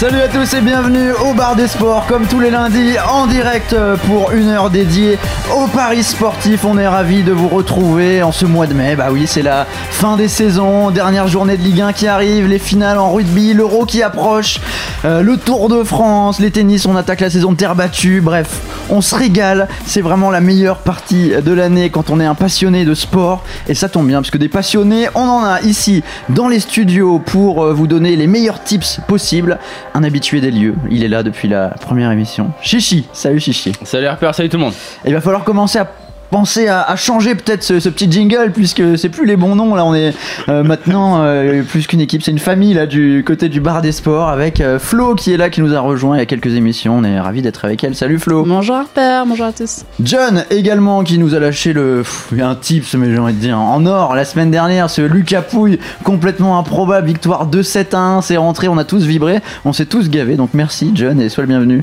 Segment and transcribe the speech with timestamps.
[0.00, 3.76] Salut à tous et bienvenue au bar des sports comme tous les lundis en direct
[4.06, 5.18] pour une heure dédiée
[5.54, 6.64] au Paris sportif.
[6.64, 8.96] On est ravis de vous retrouver en ce mois de mai.
[8.96, 12.58] Bah oui, c'est la fin des saisons, dernière journée de Ligue 1 qui arrive, les
[12.58, 14.58] finales en rugby, l'Euro qui approche,
[15.04, 18.22] euh, le Tour de France, les tennis, on attaque la saison de terre battue.
[18.22, 19.68] Bref, on se régale.
[19.84, 23.74] C'est vraiment la meilleure partie de l'année quand on est un passionné de sport et
[23.74, 27.64] ça tombe bien parce que des passionnés, on en a ici dans les studios pour
[27.64, 29.58] euh, vous donner les meilleurs tips possibles
[29.94, 30.74] un habitué des lieux.
[30.90, 32.50] Il est là depuis la première émission.
[32.62, 33.72] Chichi, salut Chichi.
[33.84, 34.74] Salut Harper, salut tout le monde.
[35.04, 35.90] Il va falloir commencer à
[36.30, 39.74] penser à, à changer peut-être ce, ce petit jingle puisque c'est plus les bons noms
[39.74, 40.14] là on est
[40.48, 43.92] euh, maintenant euh, plus qu'une équipe c'est une famille là du côté du bar des
[43.92, 46.54] sports avec euh, Flo qui est là qui nous a rejoint il y a quelques
[46.54, 46.98] émissions.
[46.98, 47.94] On est ravi d'être avec elle.
[47.94, 48.44] Salut Flo.
[48.44, 49.84] Bonjour Harper, bonjour à tous.
[50.02, 53.58] John également qui nous a lâché le pff, un tips mais j'ai envie de dire
[53.58, 58.36] en or la semaine dernière ce Lucas Pouille complètement improbable victoire 2-7 à 1 c'est
[58.36, 60.36] rentré on a tous vibré on s'est tous gavés.
[60.36, 61.82] Donc merci John et sois le bienvenu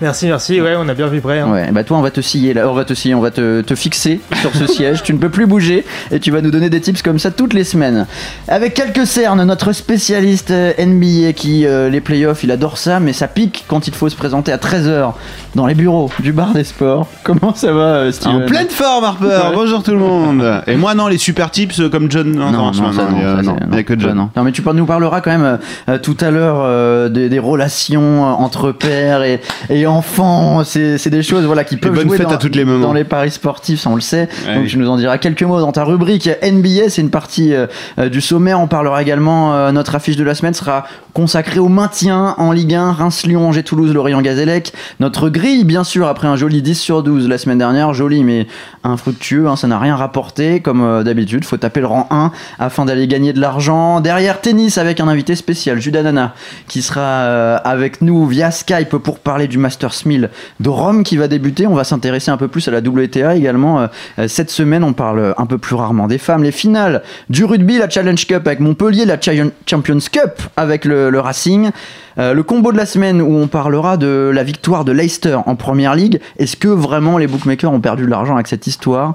[0.00, 0.60] Merci, merci.
[0.60, 1.40] Ouais, on a bien vibré.
[1.40, 1.50] hein.
[1.50, 3.60] Ouais, bah toi on va te scier là, on va te scier, on va te,
[3.62, 6.68] te fixer sur ce siège, tu ne peux plus bouger et tu vas nous donner
[6.68, 8.06] des tips comme ça toutes les semaines.
[8.48, 13.12] Avec quelques cernes, notre spécialiste euh, NBA qui euh, les playoffs, il adore ça mais
[13.12, 15.12] ça pique quand il faut se présenter à 13h
[15.54, 17.06] dans les bureaux du bar des sports.
[17.22, 19.26] Comment ça va euh, Steven En pleine forme, Harper.
[19.26, 19.54] Ouais.
[19.54, 20.62] Bonjour tout le monde.
[20.66, 22.30] Et moi, non, les super tips euh, comme John.
[22.32, 24.16] Non, Non, non, non, ça, non, ça, non, a que John.
[24.16, 24.30] non.
[24.36, 25.56] Non, mais tu nous parleras quand même euh,
[25.90, 30.62] euh, tout à l'heure euh, des, des relations euh, entre pères et, et enfants.
[30.64, 33.04] C'est des choses voilà, qui peuvent bonne jouer fête dans, à toutes les dans les
[33.04, 34.28] paris sportifs, ça on le sait.
[34.46, 34.70] Ouais, Donc oui.
[34.70, 36.88] tu nous en diras quelques mots dans ta rubrique NBA.
[36.88, 37.66] C'est une partie euh,
[37.98, 38.60] euh, du sommaire.
[38.60, 42.74] On parlera également, euh, notre affiche de la semaine sera consacrée au maintien en Ligue
[42.74, 42.92] 1.
[42.92, 44.72] Reims, Lyon, Angers, Toulouse, Lorient, Gazélec.
[45.00, 47.94] Notre grille, bien sûr, après un joli 10 sur 12 la semaine dernière.
[47.94, 48.46] Joli mais
[48.82, 50.60] infructueux, hein, ça n'a rien rapporté.
[50.60, 54.00] Comme euh, d'habitude, faut taper le rang 1 afin d'aller gagner de l'argent.
[54.00, 56.34] Derrière tennis avec un invité spécial, Judas Nana,
[56.68, 60.30] qui sera avec nous via Skype pour parler du Masters 1000
[60.60, 61.66] de Rome qui va débuter.
[61.66, 63.80] On va s'intéresser un peu plus à la WTA également.
[63.80, 63.86] Euh,
[64.20, 66.44] euh, cette semaine, on parle un peu plus rarement des femmes.
[66.44, 69.18] Les finales du rugby, la Challenge Cup avec Montpellier, la
[69.66, 71.70] Champions Cup avec le, Racing.
[72.18, 75.56] Euh, le combo de la semaine où on parlera de la victoire de Leicester en
[75.56, 76.20] Première Ligue.
[76.38, 79.14] Est-ce que vraiment les bookmakers ont perdu de l'argent avec cette histoire?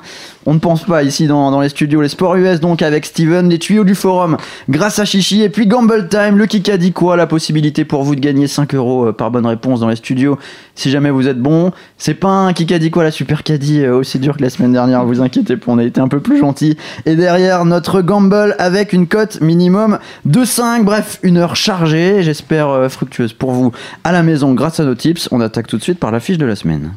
[0.49, 2.01] On ne pense pas ici dans, les studios.
[2.01, 4.35] Les sports US donc avec Steven, les tuyaux du forum
[4.67, 8.01] grâce à Chichi et puis Gamble Time, le qui a dit quoi La possibilité pour
[8.01, 10.39] vous de gagner 5 euros euh, par bonne réponse dans les studios
[10.73, 11.71] si jamais vous êtes bon.
[11.99, 14.49] C'est pas un qui a dit quoi la super caddie euh, aussi dur que la
[14.49, 16.77] semaine dernière, vous inquiétez pas, on a été un peu plus gentil.
[17.05, 22.69] Et derrière notre gamble avec une cote minimum de 5, bref, une heure chargée, j'espère
[22.69, 23.71] euh, fructueuse pour vous
[24.03, 25.29] à la maison grâce à nos tips.
[25.31, 26.93] On attaque tout de suite par la fiche de la semaine.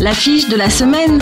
[0.00, 1.20] L'affiche de la semaine.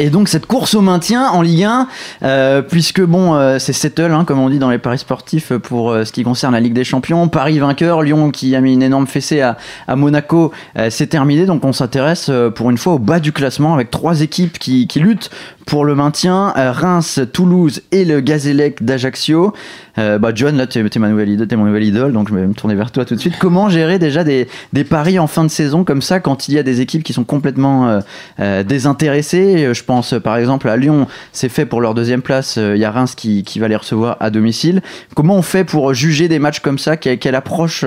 [0.00, 1.88] Et donc cette course au maintien en Ligue 1,
[2.22, 5.58] euh, puisque bon, euh, c'est settle, hein, comme on dit dans les paris sportifs euh,
[5.58, 7.26] pour ce qui concerne la Ligue des Champions.
[7.26, 9.56] Paris vainqueur, Lyon qui a mis une énorme fessée à,
[9.88, 10.52] à Monaco,
[10.88, 11.46] c'est terminé.
[11.46, 15.00] Donc on s'intéresse pour une fois au bas du classement avec trois équipes qui, qui
[15.00, 15.30] luttent
[15.68, 19.52] pour le maintien euh, Reims, Toulouse et le Gazélec d'Ajaccio.
[19.98, 22.34] Euh, bah John, là, t'es t'es ma nouvelle idole, t'es mon nouvel idole, donc je
[22.34, 23.34] vais me tourner vers toi tout de suite.
[23.38, 24.48] Comment gérer déjà des,
[24.88, 27.24] paris en fin de saison comme ça quand il y a des équipes qui sont
[27.24, 28.00] complètement
[28.40, 29.74] euh, désintéressées?
[29.74, 32.56] Je pense par exemple à Lyon, c'est fait pour leur deuxième place.
[32.56, 34.80] Il y a Reims qui, va les recevoir à domicile.
[35.14, 36.96] Comment on fait pour juger des matchs comme ça?
[36.96, 37.84] Quelle, quelle approche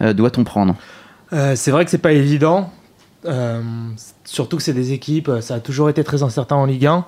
[0.00, 0.76] doit-on prendre?
[1.30, 2.72] C'est vrai que c'est pas évident.
[3.26, 3.60] Euh,
[4.24, 7.04] surtout que c'est des équipes, ça a toujours été très incertain en Ligue 1.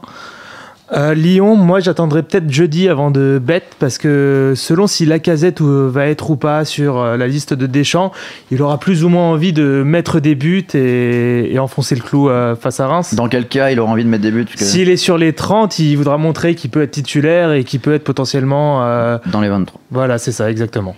[0.92, 5.88] Euh, Lyon, moi j'attendrai peut-être jeudi avant de bet parce que selon si Lacazette euh,
[5.88, 8.10] va être ou pas sur euh, la liste de Deschamps,
[8.50, 12.28] il aura plus ou moins envie de mettre des buts et, et enfoncer le clou
[12.28, 13.14] euh, face à Reims.
[13.14, 15.32] Dans quel cas il aura envie de mettre des buts que- S'il est sur les
[15.32, 19.40] 30, il voudra montrer qu'il peut être titulaire et qu'il peut être potentiellement euh, Dans
[19.40, 19.80] les 23.
[19.92, 20.96] Voilà, c'est ça, exactement.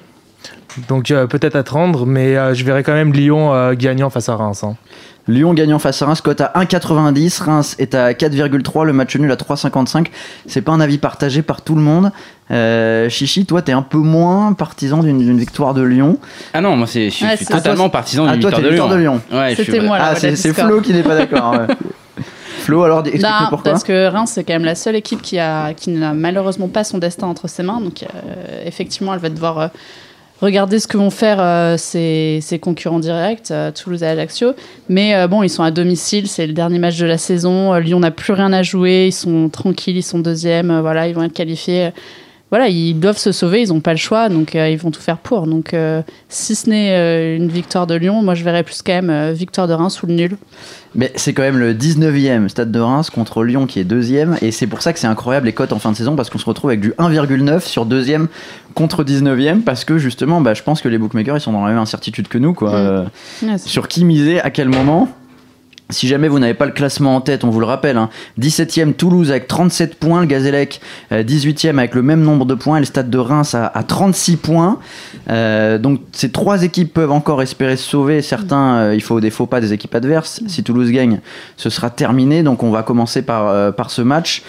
[0.89, 4.37] Donc euh, peut-être attendre, mais euh, je verrai quand même Lyon euh, gagnant face à
[4.37, 4.65] Reims.
[4.65, 4.77] hein.
[5.29, 7.43] Lyon gagnant face à Reims, cote à 1,90.
[7.45, 8.85] Reims est à 4,3.
[8.85, 10.07] Le match nul à 3,55.
[10.47, 12.11] C'est pas un avis partagé par tout le monde.
[12.51, 16.19] Euh, Chichi, toi, t'es un peu moins partisan d'une victoire de Lyon.
[16.55, 18.69] Ah non, moi c'est, je suis, Ouais, totalement toi, partisan Ah, d'une toi, victoire, de,
[18.71, 19.21] victoire de Lyon.
[19.33, 20.05] Ouais, je suis C'était moi là.
[20.11, 20.53] ah, voilà, c'est.
[20.53, 21.53] Flo qui n'est pas d'accord.
[21.53, 21.75] ouais.
[22.63, 23.73] Flo, alors explique-nous Non, pourquoi.
[23.73, 26.85] parce que Reims, c'est quand même la seule équipe qui, a, qui n'a malheureusement pas
[26.85, 27.81] son destin entre ses mains.
[27.81, 29.69] Donc, euh, effectivement, elle va devoir euh,
[30.43, 34.53] regarder ce que vont faire euh, ses, concurrents directs, euh, Toulouse et Ajaccio.
[34.89, 37.73] Mais euh, bon, ils sont à domicile, c'est le dernier match de la saison.
[37.73, 41.09] Euh, Lyon n'a plus rien à jouer, ils sont tranquilles, ils sont deuxième, euh, voilà,
[41.09, 41.91] ils vont être qualifiés.
[42.53, 45.01] Voilà, ils doivent se sauver, ils n'ont pas le choix, donc euh, ils vont tout
[45.01, 45.47] faire pour.
[45.47, 48.93] Donc, euh, si ce n'est euh, une victoire de Lyon, moi je verrais plus quand
[48.93, 50.37] même victoire de Reims ou le nul.
[50.95, 54.37] Mais c'est quand même le 19e stade de Reims contre Lyon qui est deuxième.
[54.43, 56.37] Et c'est pour ça que c'est incroyable les cotes en fin de saison parce qu'on
[56.37, 58.29] se retrouve avec du 1,9 sur deuxième
[58.75, 59.63] contre 19e.
[59.63, 62.29] Parce que justement, bah, je pense que les bookmakers ils sont dans la même incertitude
[62.29, 62.53] que nous.
[62.53, 63.07] Quoi.
[63.65, 65.09] Sur qui miser, à quel moment
[65.93, 68.09] si jamais vous n'avez pas le classement en tête, on vous le rappelle, hein,
[68.41, 70.81] 17e Toulouse avec 37 points, le Gazélec
[71.13, 73.83] euh, 18e avec le même nombre de points, et le Stade de Reims à, à
[73.83, 74.79] 36 points.
[75.31, 78.23] Euh, donc ces trois équipes peuvent encore espérer se sauver.
[78.23, 80.41] Certains, euh, il faut des faux pas des équipes adverses.
[80.47, 81.21] Si Toulouse gagne,
[81.57, 82.43] ce sera terminé.
[82.43, 84.43] Donc on va commencer par, euh, ce match.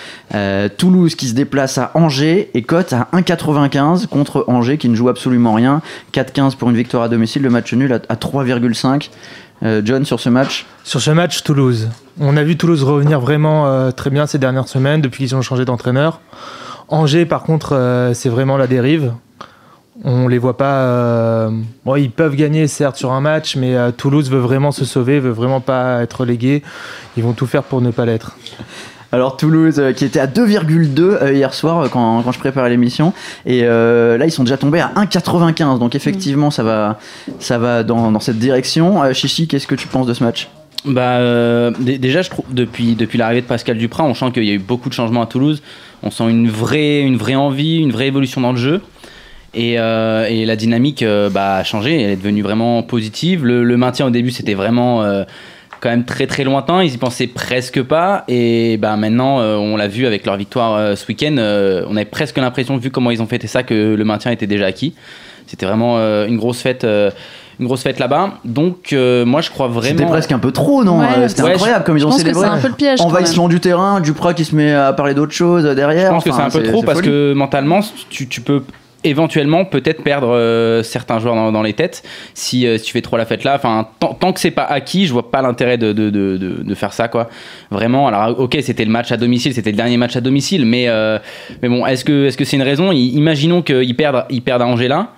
[0.78, 5.10] Toulouse qui se déplace à Angers et cote à 1,95 contre Angers qui ne joue
[5.10, 5.82] absolument rien.
[6.14, 9.10] 4,15 pour une victoire à domicile, le match nul à 3,5.
[9.62, 11.90] Euh, John sur ce match Sur ce match, Toulouse.
[12.20, 15.42] On a vu Toulouse revenir vraiment euh, très bien ces dernières semaines depuis qu'ils ont
[15.42, 16.22] changé d'entraîneur.
[16.90, 19.14] Angers, par contre, euh, c'est vraiment la dérive.
[20.04, 21.50] On les voit pas.
[21.86, 25.30] bon, ils peuvent gagner certes sur un match, mais Toulouse veut vraiment se sauver, veut
[25.30, 26.64] vraiment pas être relégué.
[27.16, 28.36] Ils vont tout faire pour ne pas l'être.
[29.14, 32.72] Alors Toulouse euh, qui était à 2,2 euh, hier soir euh, quand, quand je préparais
[32.72, 33.14] l'émission
[33.46, 36.98] et là ils sont déjà tombés à 1,95 donc effectivement ça va
[37.40, 39.14] ça va dans, dans cette direction.
[39.14, 40.50] Chichi qu'est-ce que tu penses de ce match?
[40.86, 44.50] Bah, dé- déjà, je trouve depuis, depuis l'arrivée de Pascal Duprat, on sent qu'il y
[44.50, 45.62] a eu beaucoup de changements à Toulouse.
[46.02, 48.82] On sent une vraie, une vraie envie, une vraie évolution dans le jeu.
[49.54, 53.46] Et, et la dynamique bah, a changé, elle est devenue vraiment positive.
[53.46, 55.06] Le, maintien au début, c'était vraiment
[55.84, 56.82] quand même très très lointain.
[56.82, 58.24] Ils y pensaient presque pas.
[58.30, 61.96] Et bah, maintenant, euh, on l'a vu avec leur victoire euh, ce week-end, euh, on
[61.98, 64.94] avait presque l'impression, vu comment ils ont fêté ça, que le maintien était déjà acquis.
[65.46, 66.86] C'était vraiment euh, une grosse fête.
[66.86, 67.12] euh,
[67.60, 69.96] une grosse fête là-bas, donc euh, moi je crois vraiment.
[70.00, 72.42] C'était presque un peu trop non Ouais, Euh, C'était ouais, incroyable comme ils ont célébré.
[72.42, 73.00] c'est un peu le piège.
[73.00, 76.08] Envahissement du terrain, Duprat qui se met à parler d'autre chose derrière.
[76.08, 77.10] Je pense que c'est un peu trop parce folie.
[77.12, 78.64] que mentalement, tu, tu peux
[79.04, 82.04] éventuellement peut-être perdre euh, certains joueurs dans, les têtes
[82.34, 83.56] si, euh, tu fais trop la fête là.
[83.56, 86.94] Enfin, tant, que c'est pas acquis, je vois pas l'intérêt de, de, de, de- faire
[86.94, 87.30] ça quoi.
[87.72, 88.08] Vraiment.
[88.08, 91.20] Alors ok, c'était le match à domicile, c'était le dernier match à domicile, mais euh,
[91.62, 92.92] mais bon, est-ce que est-ce que c'est une raison?
[92.92, 95.10] Imaginons qu'ils perdent ils perdent à Angers là.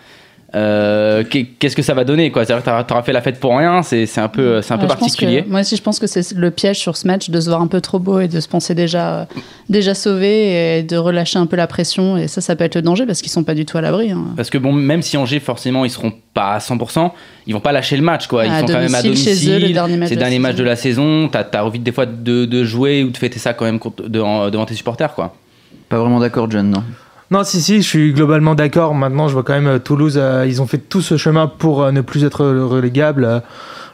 [0.55, 2.45] Euh, qu'est- Qu'est-ce que ça va donner quoi?
[2.45, 4.87] C'est-à-dire que t'auras- fait la fête pour rien, c'est c'est un peu, c'est un Ouais,
[4.87, 5.43] particulier.
[5.43, 7.61] que- moi aussi, je pense que c'est le piège sur ce match de se voir
[7.61, 9.25] un peu trop beau et de se penser déjà, euh,
[9.69, 12.15] déjà sauvé et de relâcher un peu la pression.
[12.17, 14.11] Et ça, ça peut être le danger parce qu'ils sont pas du tout à l'abri.
[14.11, 14.23] hein.
[14.37, 17.13] Parce que bon, même si Angers, forcément, ils seront pas à 100%,
[17.47, 18.45] ils vont pas lâcher le match, quoi.
[18.45, 20.23] Ils À sont quand même à domicile, chez eux, le dernier match c'est le de
[20.23, 21.27] dernier match de la saison.
[21.29, 24.49] T'as as envie des fois de, de jouer ou de fêter ça quand même devant,
[24.49, 25.35] devant tes supporters, quoi.
[25.89, 26.83] Pas vraiment d'accord John non.
[27.31, 28.93] Non, si, si, je suis globalement d'accord.
[28.93, 31.81] Maintenant, je vois quand même euh, Toulouse, euh, ils ont fait tout ce chemin pour
[31.81, 33.41] euh, ne plus être relégable.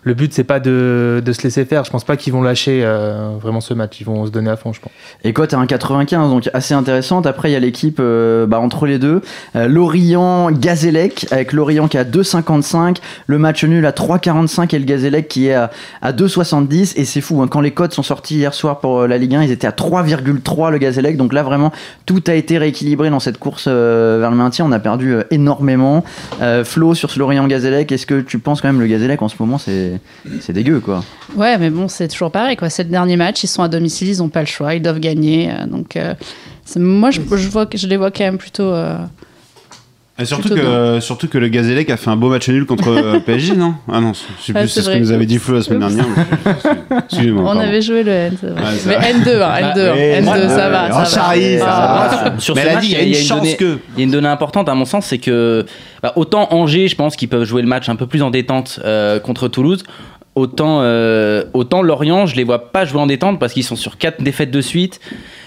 [0.03, 1.83] Le but, c'est pas de, de se laisser faire.
[1.83, 4.00] Je pense pas qu'ils vont lâcher euh, vraiment ce match.
[4.01, 4.92] Ils vont se donner à fond, je pense.
[5.24, 7.27] Et cote à 1,95, donc assez intéressante.
[7.27, 9.21] Après, il y a l'équipe euh, bah, entre les deux.
[9.56, 12.98] Euh, Lorient-Gazélec, avec Lorient qui à 2,55.
[13.27, 15.69] Le match nul à 3,45 et le Gazélec qui est à,
[16.01, 16.94] à 2,70.
[16.95, 19.36] Et c'est fou, hein, quand les cotes sont sortis hier soir pour euh, la Ligue
[19.36, 21.18] 1, ils étaient à 3,3 le Gazélec.
[21.18, 21.71] Donc là, vraiment,
[22.06, 24.65] tout a été rééquilibré dans cette course euh, vers le maintien.
[24.65, 26.04] On a perdu euh, énormément.
[26.63, 29.57] Flo, sur ce Lorient-Gazélec, est-ce que tu penses quand même le Gazélec en ce moment,
[29.57, 29.91] c'est
[30.42, 31.04] c'est dégueu, quoi
[31.36, 32.56] Ouais, mais bon, c'est toujours pareil.
[32.58, 32.70] quoi.
[32.70, 35.00] C'est le dernier match, ils sont à domicile, ils n'ont pas le choix, ils doivent
[35.00, 35.52] gagner.
[35.52, 36.14] euh, donc, euh,
[36.78, 38.71] moi, je, je vois, je les vois quand même plutôt.
[40.21, 43.19] Et surtout que, surtout que le Gazélec a fait un beau match nul contre euh,
[43.25, 43.73] PSG, non?
[43.92, 45.95] Ah non, Ah, plus, c'est ce que nous avait dit Flo la semaine Oups.
[45.95, 47.35] dernière.
[47.40, 47.59] On pardon.
[47.59, 48.61] avait joué le N, c'est vrai.
[48.61, 49.13] Ouais, mais vrai.
[49.13, 50.85] N2, hein, N2, hein, Oui, N2, moi, ça va.
[50.85, 51.06] euh, ça va.
[51.06, 52.40] Charlie, ça Ah, va.
[52.40, 53.80] Sur- Mais ce match, dit, il y a une chance donnée, que.
[53.95, 55.66] il y a une donnée importante à mon sens, c'est que
[56.04, 58.80] bah, autant Angers, je pense qu'ils peuvent jouer le match un peu plus en détente
[58.85, 59.83] euh, contre Toulouse.
[60.33, 63.97] Autant, euh, autant Lorient, je les vois pas jouer en détente parce qu'ils sont sur
[63.97, 65.02] quatre défaites de suite.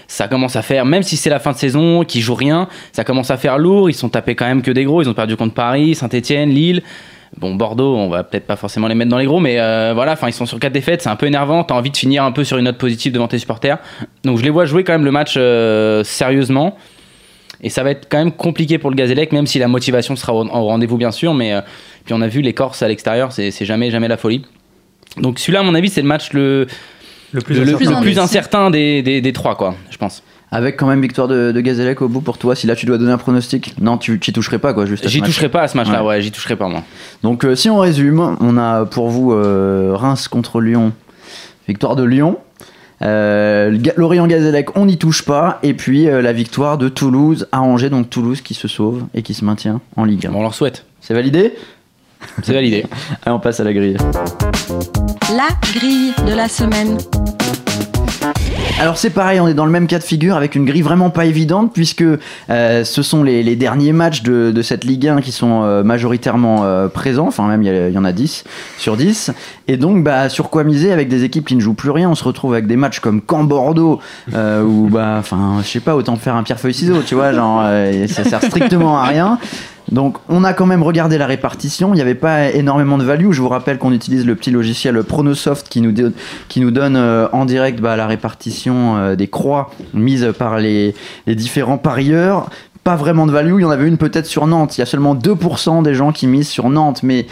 [0.07, 3.03] Ça commence à faire, même si c'est la fin de saison, qu'ils jouent rien, ça
[3.03, 3.89] commence à faire lourd.
[3.89, 5.01] Ils sont tapés quand même que des gros.
[5.01, 6.83] Ils ont perdu contre Paris, Saint-Etienne, Lille.
[7.37, 10.13] Bon, Bordeaux, on va peut-être pas forcément les mettre dans les gros, mais euh, voilà,
[10.13, 11.63] enfin, ils sont sur quatre défaites, c'est un peu énervant.
[11.63, 13.79] T'as envie de finir un peu sur une note positive devant tes supporters.
[14.23, 16.77] Donc, je les vois jouer quand même le match euh, sérieusement.
[17.61, 20.33] Et ça va être quand même compliqué pour le Gazélec, même si la motivation sera
[20.33, 21.33] au, rendez-vous, bien sûr.
[21.33, 21.55] Mais
[22.03, 24.43] puis on a vu les Corses à l'extérieur, c'est c'est jamais, jamais la folie.
[25.17, 26.67] Donc celui-là, à mon avis, c'est le match le,
[27.31, 27.79] Le plus le, incertain.
[27.79, 28.19] le plus indécis.
[28.19, 30.23] incertain des, des, des trois, quoi, je pense.
[30.51, 32.55] Avec quand même victoire de, de Gazélec au bout pour toi.
[32.55, 35.21] Si là tu dois donner un pronostic, non, tu t'y toucherais pas, quoi, juste J'y
[35.21, 36.09] toucherai pas à ce match-là, Ouais.
[36.09, 36.83] ouais, j'y toucherai pas, moi.
[37.23, 40.93] Donc euh, si on résume, on a pour vous euh, Reims contre Lyon,
[41.67, 42.37] victoire de Lyon.
[43.01, 45.59] Euh, Lorient Gazélec, on n'y touche pas.
[45.63, 49.21] Et puis euh, la victoire de Toulouse à Angers, donc Toulouse qui se sauve et
[49.21, 50.31] qui se maintient en Ligue 1.
[50.31, 50.85] Bon, on leur souhaite.
[51.01, 51.53] C'est validé?
[52.43, 52.85] C'est validé.
[53.25, 53.97] Allez, on passe à la grille.
[55.35, 56.97] La grille de la semaine.
[58.77, 61.09] Alors c'est pareil, on est dans le même cas de figure avec une grille vraiment
[61.09, 62.03] pas évidente puisque
[62.49, 65.81] euh, ce sont les, les derniers matchs de, de cette Ligue 1 qui sont euh,
[65.81, 68.43] majoritairement euh, présents, enfin même il y, en a 10
[68.77, 69.31] sur 10.
[69.69, 72.09] Et donc bah, sur quoi miser avec des équipes qui ne jouent plus rien?
[72.09, 74.01] On se retrouve avec des matchs comme Caen-Bordeaux
[74.33, 78.07] euh, où bah enfin je sais pas, autant faire un pierre-feuille-ciseau, tu vois, genre euh,
[78.07, 79.39] ça sert strictement à rien.
[79.91, 83.31] Donc on a quand même regardé la répartition, il n'y avait pas énormément de value.
[83.31, 85.93] Je vous rappelle qu'on utilise le petit logiciel Pronosoft qui nous,
[86.47, 90.95] qui nous donne euh, en direct bah, la répartition euh, des croix mises par les,
[91.27, 92.49] les différents parieurs.
[92.83, 94.77] Pas vraiment de value, il y en avait une peut-être sur Nantes.
[94.77, 97.25] Il y a seulement 2% des gens qui misent sur Nantes, mais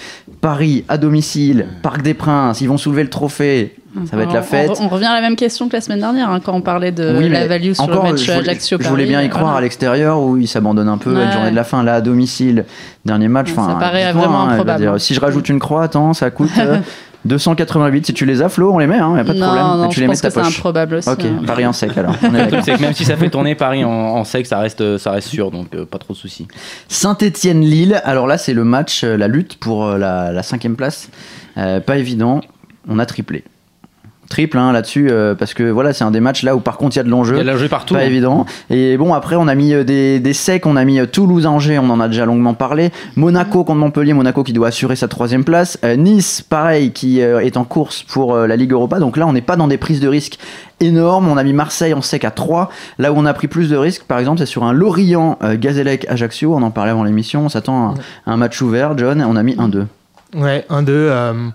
[0.43, 3.75] Paris à domicile, Parc des Princes, ils vont soulever le trophée.
[4.09, 4.71] Ça va être la fête.
[4.81, 6.91] On, on revient à la même question que la semaine dernière, hein, quand on parlait
[6.91, 9.29] de Oui, la value sur encore, le match je voulais, Ajaccio je voulais bien y
[9.29, 9.59] croire voilà.
[9.59, 11.31] à l'extérieur où ils s'abandonnent un peu à une Ouais.
[11.33, 11.81] journée de la fin.
[11.81, 12.65] Là, à domicile,
[13.05, 13.51] dernier match.
[13.51, 14.81] Ouais, ça paraît vraiment hein, improbable.
[14.81, 16.79] dire, si je rajoute une croix, attends, ça coûte euh,
[17.25, 18.05] 288.
[18.07, 19.65] Si tu les as, Flo, on les met, hein, y a pas de non, problème.
[19.65, 21.09] non, Et tu je les mets pense que c'est improbable aussi.
[21.09, 21.41] Ok, hein.
[21.45, 22.15] Paris en sec alors.
[22.23, 25.11] On est que même si ça fait tourner Paris en, en sec, ça reste, ça
[25.11, 26.47] reste sûr, donc euh, pas trop de soucis.
[26.89, 28.01] Saint-Étienne-Lille.
[28.03, 31.09] Alors là, c'est le match, euh, la lutte pour euh, la, la cinquième place.
[31.57, 32.41] Euh, pas évident.
[32.87, 33.43] On a triplé.
[34.33, 36.95] Triple hein, là-dessus, euh, parce que voilà, c'est un des matchs là où par contre
[36.95, 37.35] il y a de l'enjeu.
[37.35, 37.93] Il y a de la jeu partout.
[37.93, 38.05] Pas hein.
[38.05, 38.47] évident.
[38.71, 41.77] Et bon, après, on a mis euh, des, des secs, on a mis euh, Toulouse-Angers,
[41.77, 42.89] on en a déjà longuement parlé.
[43.15, 45.77] Monaco contre Montpellier, Monaco qui doit assurer sa troisième place.
[45.85, 48.97] Euh, nice, pareil, qui est en course pour la Ligue Europa.
[48.97, 50.39] Donc là, on n'est pas dans des prises de risques
[50.79, 51.27] énormes.
[51.27, 52.71] On a mis Marseille en sec à 3.
[52.97, 55.55] Là où on a pris plus de risques, par exemple, c'est sur un Lorient euh,
[55.59, 56.55] Gazélec Ajaccio.
[56.55, 57.45] On en parlait avant l'émission.
[57.45, 57.93] On s'attend à,
[58.25, 59.23] à un match ouvert, John.
[59.23, 59.85] On a mis 1-2.
[60.35, 61.51] Ouais, 1-2.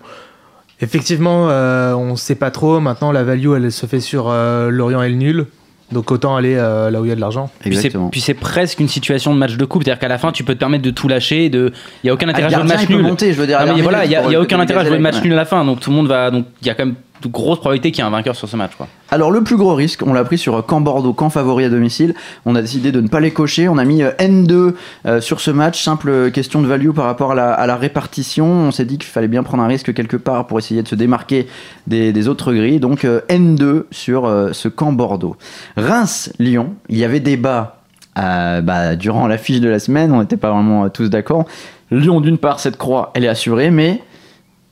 [0.80, 2.80] Effectivement, euh, on sait pas trop.
[2.80, 5.46] Maintenant, la value, elle se fait sur euh, Lorient et le nul.
[5.90, 7.48] Donc autant aller euh, là où il y a de l'argent.
[7.60, 8.10] Puis c'est- Exactement.
[8.10, 10.52] Puis c'est presque une situation de match de coupe, c'est-à-dire qu'à la fin tu peux
[10.52, 11.72] te permettre de tout lâcher, de...
[12.04, 13.02] il n'y a aucun Ah, intérêt à jouer le match nul.
[13.02, 13.56] monter, je veux dire.
[13.58, 15.22] Ah, mais voilà, il a, y a aucun intérêt à jouer le match ouais.
[15.22, 16.30] nul à la fin, donc tout le monde va.
[16.30, 18.46] Donc il y a quand même de grosses probabilités qu'il y ait un vainqueur sur
[18.46, 18.72] ce match.
[18.76, 18.86] Quoi.
[19.10, 22.14] Alors le plus gros risque, on l'a pris sur Camp Bordeaux, camp favori à domicile.
[22.44, 23.68] On a décidé de ne pas les cocher.
[23.68, 24.74] On a mis euh, N2
[25.06, 25.82] euh, sur ce match.
[25.82, 28.46] Simple question de value par rapport à la, répartition.
[28.46, 30.94] On s'est dit qu'il fallait bien prendre un risque quelque part pour essayer de se
[30.94, 31.46] démarquer
[31.86, 32.80] des, autres grilles.
[32.80, 35.36] Donc euh, N2 sur euh, ce camp Bordeaux.
[35.76, 37.78] Reims-Lyon, il y avait débat
[38.18, 40.12] euh, bah, durant l'affiche de la semaine.
[40.12, 41.44] On n'était pas vraiment euh, tous d'accord.
[41.92, 44.02] Lyon, d'une part, cette croix, elle est assurée, mais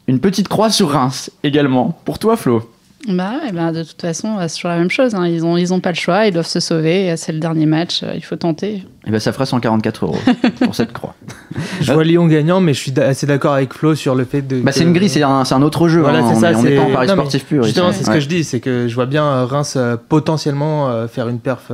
[0.09, 1.97] une petite croix sur Reims également.
[2.05, 2.69] Pour toi, Flo?
[3.08, 5.14] Bah ouais, bah de toute façon, c'est toujours la même chose.
[5.14, 5.26] hein.
[5.28, 7.16] Ils n'ont ils ont pas le choix, ils doivent se sauver.
[7.16, 8.82] C'est le dernier match, euh, il faut tenter.
[9.08, 10.18] Eh ben, ça fera 144 euros
[10.60, 11.14] pour cette croix.
[11.80, 14.60] Je vois Lyon gagnant, mais je suis assez d'accord avec Flo sur le fait de.
[14.60, 16.00] Bah, que- c'est une grille, c'est un, c'est un autre jeu.
[16.00, 16.25] Voilà, hein.
[16.30, 17.62] c'est on ça, est- on n'est c'est- pas en Paris non, sportif pur.
[17.62, 18.14] Justement, c'est ce Ouais.
[18.16, 21.38] que je dis, c'est que je vois bien euh, Reims euh, potentiellement euh, faire une
[21.38, 21.70] perf.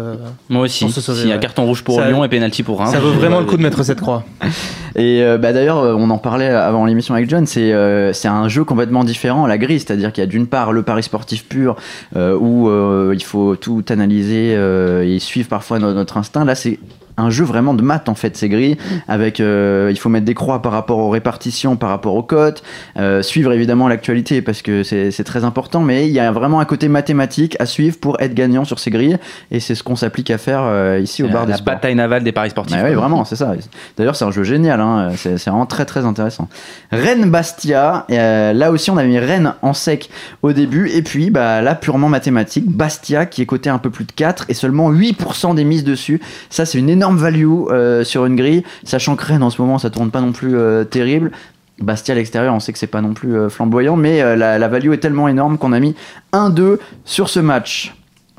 [0.51, 1.41] Moi aussi, s'il y a ouais.
[1.41, 2.91] carton rouge pour Ça- Lyon et pénalty pour Reims.
[2.93, 4.25] ça vaut vraiment le coup de mettre cette croix.
[4.95, 8.49] Et euh, bah, d'ailleurs, on en parlait avant l'émission avec John, c'est euh, c'est un
[8.49, 11.77] jeu complètement différent, la grille, c'est-à-dire qu'il y a d'une part le pari sportif pur,
[12.15, 16.45] euh, où euh, il faut tout analyser euh, et suivre parfois no- notre instinct.
[16.45, 16.79] Là, c'est
[17.17, 18.77] un jeu vraiment de maths en fait ces grilles
[19.09, 22.63] avec euh, il faut mettre des croix par rapport aux répartitions par rapport aux cotes
[22.99, 26.65] euh, suivre évidemment l'actualité parce que c'est très important mais il y a vraiment un
[26.65, 29.19] côté mathématique à suivre pour être gagnant sur ces grilles
[29.51, 31.95] et c'est ce qu'on s'applique à faire euh, ici au bar des la sports bataille
[31.95, 32.77] navale des paris sportifs.
[32.77, 33.53] bah oui, vraiment, c'est ça.
[33.97, 34.81] D'ailleurs, c'est un jeu génial.
[34.81, 35.11] hein.
[35.17, 36.49] C'est vraiment très très intéressant.
[36.91, 38.07] Rennes-Bastia.
[38.11, 40.11] euh, là aussi, on a mis Rennes en sec
[40.43, 40.89] au début.
[40.91, 42.71] Et puis, bah, là, purement mathématique.
[42.71, 46.21] Bastia qui est coté un peu plus de 4 et seulement 8% des mises dessus.
[46.51, 48.63] Ça, c'est une énorme value euh, sur une grille.
[48.85, 51.33] Sachant que Rennes, en ce moment, ça tourne pas non plus euh, terrible.
[51.81, 54.69] Bastia à l'extérieur, on sait que c'est pas non plus euh, flamboyant, mais la, la
[54.69, 55.95] value est tellement énorme qu'on a mis
[56.33, 57.95] 1-2 sur ce match.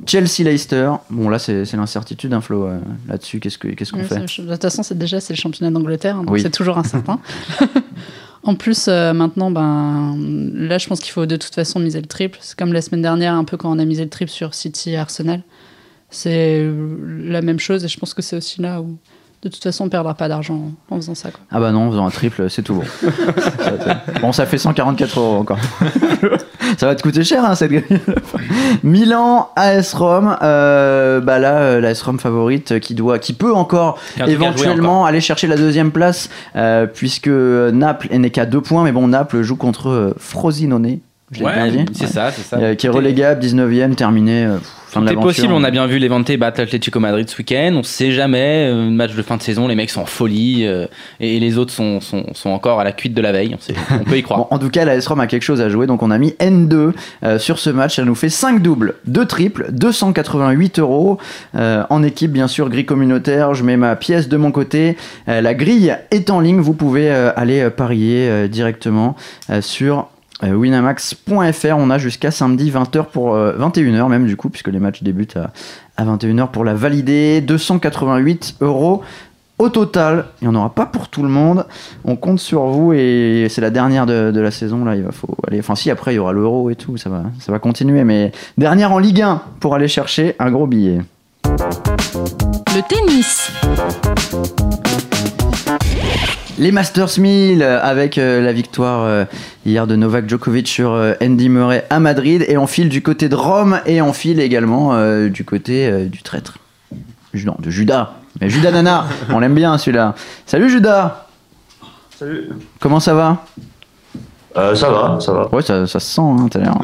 [0.06, 2.68] Chelsea-Leicester, bon là c'est l'incertitude, hein, Flo,
[3.08, 6.18] là-dessus, qu'est-ce que- qu'est-ce qu'on fait De toute façon, c'est déjà c'est le championnat d'Angleterre,
[6.18, 6.42] donc Oui.
[6.42, 7.20] c'est toujours incertain.
[8.44, 10.16] en plus, euh, maintenant, ben,
[10.54, 12.38] là, je pense qu'il faut de toute façon miser le triple.
[12.42, 14.92] C'est comme la semaine dernière, un peu quand on a misé le triple sur City
[14.92, 15.42] et Arsenal.
[16.14, 16.64] C'est
[17.24, 18.98] la même chose, et je pense que c'est aussi là où,
[19.42, 21.32] de toute façon, on perdra pas d'argent en faisant ça.
[21.32, 21.42] Quoi.
[21.52, 22.84] Ah bah non, en faisant un triple, c'est tout bon.
[24.22, 25.58] Bon, ça fait 144 euros encore.
[26.78, 28.00] ça va te coûter cher, hein, cette grille.
[28.84, 30.38] Milan, AS Rome.
[30.44, 35.48] euh, bah là, euh, l'AS Rome favorite qui doit, qui peut encore éventuellement aller chercher
[35.48, 40.14] la deuxième place, euh, puisque Naples n'est qu'à deux points, mais bon, Naples joue contre
[40.18, 41.00] Frosinone.
[41.34, 42.08] Je bien c'est Ouais.
[42.08, 42.58] ça, c'est ça.
[42.58, 44.46] Euh, qui est relégable, 19ème, terminé.
[44.46, 45.28] euh, pff, fin de Tout est l'aventure.
[45.36, 48.90] possible, on a bien vu Levante battre l'Atlético Madrid ce week-end, on sait jamais, euh,
[48.92, 50.86] match de fin de saison, les mecs sont en folie, euh,
[51.20, 53.74] et, les autres sont, sont, sont encore à la cuite de la veille, on, sait-
[54.00, 54.40] on peut y croire.
[54.44, 56.36] Bon, en tout cas, la S-ROM a quelque chose à jouer, donc on a mis
[56.40, 56.92] N2
[57.24, 57.96] euh, sur ce match.
[57.96, 61.18] Ça nous fait 5 doubles, 2 triples, 288 euros.
[61.56, 63.54] Euh, en équipe, bien sûr, grille communautaire.
[63.56, 64.96] Je mets ma pièce de mon côté.
[65.28, 66.60] Euh, la grille est en ligne.
[66.60, 69.16] Vous pouvez euh, aller euh, parier euh, directement
[69.50, 70.13] euh, sur euh,
[70.52, 71.76] winamax.fr.
[71.78, 75.38] On a jusqu'à samedi 20h pour euh, 21h même, du coup, puisque les matchs débutent
[75.38, 75.52] à,
[75.98, 77.42] à 21h pour la valider.
[77.42, 79.02] 288 euros.
[79.60, 81.66] Au total, il n'y en aura pas pour tout le monde.
[82.04, 84.84] On compte sur vous et c'est la dernière de, de la saison.
[84.84, 85.60] Là, il va faut aller.
[85.60, 88.04] Enfin, si après il y aura l'euro et tout, ça va, ça va continuer.
[88.04, 91.02] Mais dernière en Ligue 1 pour aller chercher un gros billet.
[92.76, 93.52] Le tennis.
[96.60, 99.26] Les Masters 1000 euh, avec euh, la victoire euh,
[99.66, 103.28] hier de Novak Djokovic sur euh, Andy Murray à Madrid et on file du côté
[103.28, 106.60] de Rome et on file également euh, du côté euh, du traître.
[107.34, 108.12] Non, de Judas.
[108.40, 110.14] Mais Judas Nana, on l'aime bien celui-là.
[110.46, 111.26] Salut Judas,
[112.18, 112.50] Salut.
[112.80, 113.44] comment ça va?
[114.56, 115.48] Euh, ça va, ça va.
[115.52, 116.76] Ouais, ça, ça se sent, hein, t'as l'air,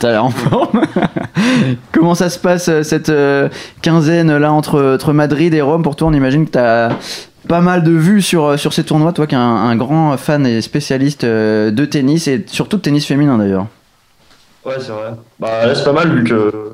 [0.00, 0.80] t'as l'air en forme.
[1.92, 3.50] Comment ça se passe cette euh,
[3.82, 5.82] quinzaine là entre, entre Madrid et Rome?
[5.82, 6.92] Pour toi, on imagine que t'as
[7.48, 10.46] pas mal de vues sur, euh, sur ces tournois, toi qui es un, grand fan
[10.46, 13.66] et spécialiste euh, de tennis et surtout de tennis féminin d'ailleurs.
[14.64, 15.12] Ouais, c'est vrai.
[15.38, 16.72] Bah là, c'est pas mal vu que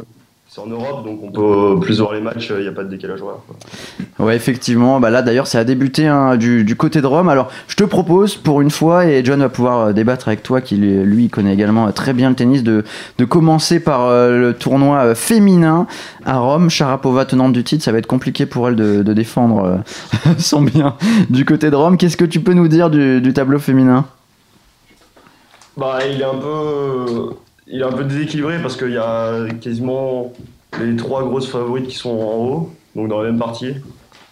[0.57, 2.89] c'est en Europe, donc on peut plus voir les matchs, il n'y a pas de
[2.89, 3.41] décalage horaire.
[3.47, 4.25] quoi.
[4.27, 5.01] Ouais, effectivement.
[5.01, 7.29] Bah là, d'ailleurs, ça a débuté hein, du, du côté de Rome.
[7.29, 10.63] Alors, je te propose pour une fois, et John va pouvoir euh, débattre avec toi,
[10.63, 12.85] qui lui connaît également euh, très bien le tennis, de,
[13.19, 15.87] de commencer par euh, le tournoi féminin
[16.25, 16.71] à Rome.
[16.71, 20.63] Sharapova, tenante du titre, ça va être compliqué pour elle de, de défendre euh, son
[20.63, 20.97] bien
[21.29, 21.99] du côté de Rome.
[21.99, 24.07] Qu'est-ce que tu peux nous dire du, du tableau féminin?
[25.77, 27.35] Bah, il est un peu,
[27.67, 30.33] il est un peu déséquilibré parce qu'il y a quasiment
[30.81, 33.75] les trois grosses favorites qui sont en haut, donc dans la même partie,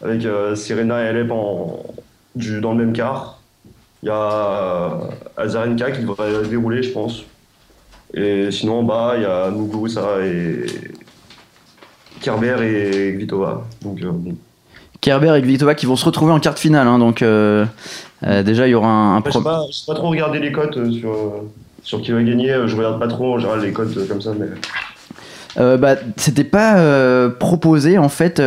[0.03, 1.83] avec euh, Serena et Alep en,
[2.35, 3.41] du, dans le même quart.
[4.03, 4.89] Il y a euh,
[5.37, 7.25] Azarenka qui devrait dérouler, je pense.
[8.13, 10.67] Et sinon, en bas, il y a Muguruza et
[12.21, 13.65] Kerber et Kvitova.
[13.83, 14.37] Donc, euh, bon.
[15.01, 16.87] Kerber et Kvitova qui vont se retrouver en quart de finale.
[16.87, 17.65] hein, donc, euh,
[18.23, 20.79] déjà, il y aura un, un Après, Je n'ai pas, pas trop regardé les cotes
[20.93, 21.45] sur,
[21.85, 22.51] sur qui va gagner.
[22.51, 24.33] Euh, Je regarde pas trop en général les cotes euh, comme ça.
[24.39, 24.47] Mais...
[25.57, 28.43] Euh, bah, c'était pas euh, proposé en fait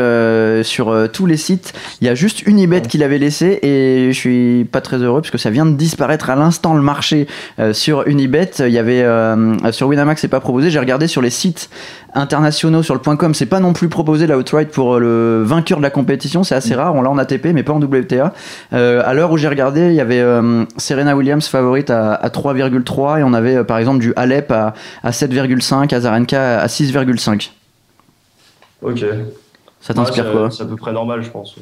[0.65, 1.73] sur tous les sites.
[2.01, 5.31] Il y a juste Unibet qui l'avait laissé et je suis pas très heureux parce
[5.31, 7.27] que ça vient de disparaître à l'instant le marché
[7.71, 8.51] sur Unibet.
[8.59, 9.05] Il y avait
[9.71, 10.69] sur Winamax c'est pas proposé.
[10.69, 11.69] J'ai regardé sur les sites
[12.13, 15.77] internationaux sur le .com c'est pas non plus proposé la outright pour euh, le vainqueur
[15.77, 16.43] de la compétition.
[16.43, 16.95] C'est assez rare.
[16.95, 18.33] On l'a en ATP mais pas en WTA.
[18.73, 22.29] Euh, à l'heure où j'ai regardé, il y avait euh, Serena Williams favorite à, à
[22.29, 27.51] 3,3 et on avait euh, par exemple du Alep à, à 7,5, Azarenka à 6,5.
[28.81, 29.05] Ok.
[29.81, 30.51] Ça t'inspire Ouais, quoi?
[30.51, 31.55] C'est à peu près normal, je pense.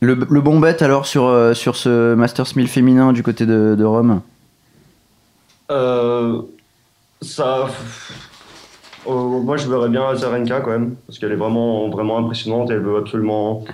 [0.00, 3.84] le, le bon bet alors sur, sur ce Masters 1000 féminin du côté de, de
[3.84, 4.20] Rome?
[5.70, 6.42] Euh,
[7.22, 7.66] ça.
[9.08, 12.80] Euh, moi, je verrais bien Azarenka quand même, parce qu'elle est vraiment, vraiment impressionnante elle
[12.80, 13.64] veut absolument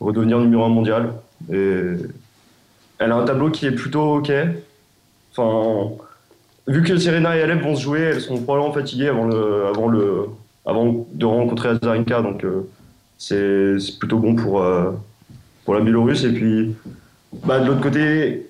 [0.00, 1.12] redevenir numéro 1 mondial.
[1.52, 1.82] Et
[2.98, 4.32] elle a un tableau qui est plutôt ok.
[5.36, 5.94] Enfin,
[6.66, 9.88] vu que Serena et Alep vont se jouer, elles sont probablement fatiguées avant, le, avant,
[9.88, 10.26] le,
[10.66, 12.68] avant de rencontrer Azarenka, donc euh,
[13.18, 14.90] c'est plutôt bon pour, euh,
[15.64, 16.24] pour la Biélorusse.
[16.24, 16.74] Et puis,
[17.44, 18.47] bah, de l'autre côté,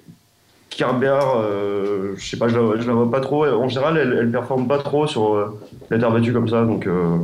[0.79, 3.45] Kerber, euh, je sais pas, je la, je la vois pas trop.
[3.45, 5.59] En général, elle, elle performe pas trop sur euh,
[5.91, 7.17] la terre battue comme ça, donc euh,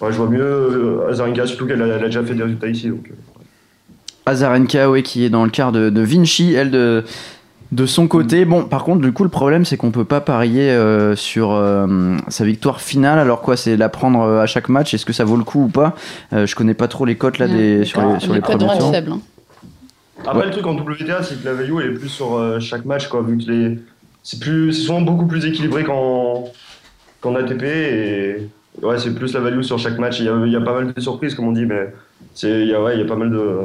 [0.00, 2.88] ouais, je vois mieux euh, Azarenka, surtout qu'elle a, déjà fait des résultats ici.
[2.88, 3.14] Donc, euh.
[4.24, 7.04] Azarenka, ouais, qui est dans le quart de, de Vinci, elle de,
[7.72, 8.46] de son côté.
[8.46, 12.16] Bon, par contre, du coup, le problème, c'est qu'on peut pas parier euh, sur euh,
[12.28, 13.18] sa victoire finale.
[13.18, 14.94] Alors quoi, c'est la prendre euh, à chaque match?
[14.94, 15.94] Est-ce que ça vaut le coup ou pas?
[16.32, 18.92] Euh, Je connais pas trop les cotes là des, sur les, sur les codes premiers
[18.92, 19.12] faibles.
[19.12, 19.20] hein.
[20.24, 20.44] Après, Ouais.
[20.46, 23.08] le truc en WTA, c'est que la value elle est plus sur euh, chaque match,
[23.08, 23.78] quoi, vu que les...
[24.22, 24.72] c'est plus...
[24.72, 26.44] c'est souvent beaucoup plus équilibré qu'en
[27.20, 27.62] qu'en ATP.
[27.64, 28.48] Et
[28.82, 30.18] ouais, c'est plus la value sur chaque match.
[30.20, 31.92] Il y a, il y a pas mal de surprises, comme on dit, mais
[32.34, 32.62] c'est...
[32.62, 33.58] il y a, ouais, il y a pas mal de.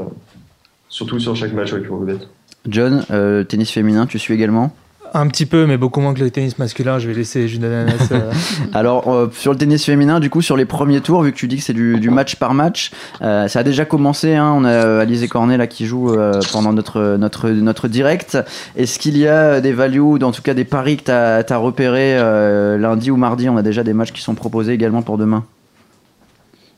[0.89, 2.27] Surtout sur chaque match, ouais, faut remettre.
[2.67, 4.75] John, euh, tennis féminin, tu suis également?
[5.13, 6.97] Un petit peu, mais beaucoup moins que le tennis masculin.
[6.97, 7.85] Je vais laisser Jules euh,
[8.73, 11.49] Alors, euh, sur le tennis féminin, du coup, sur les premiers tours, vu que tu
[11.49, 14.35] dis que c'est du, du match par match, euh, ça a déjà commencé.
[14.35, 18.37] hein, on a euh, Alizé Cornet là qui joue euh, pendant notre, notre, notre direct.
[18.77, 21.57] Est-ce qu'il y a des values, ou en tout cas des paris que tu as,
[21.57, 23.49] repérés euh, lundi ou mardi?
[23.49, 25.43] On a déjà des matchs qui sont proposés également pour demain.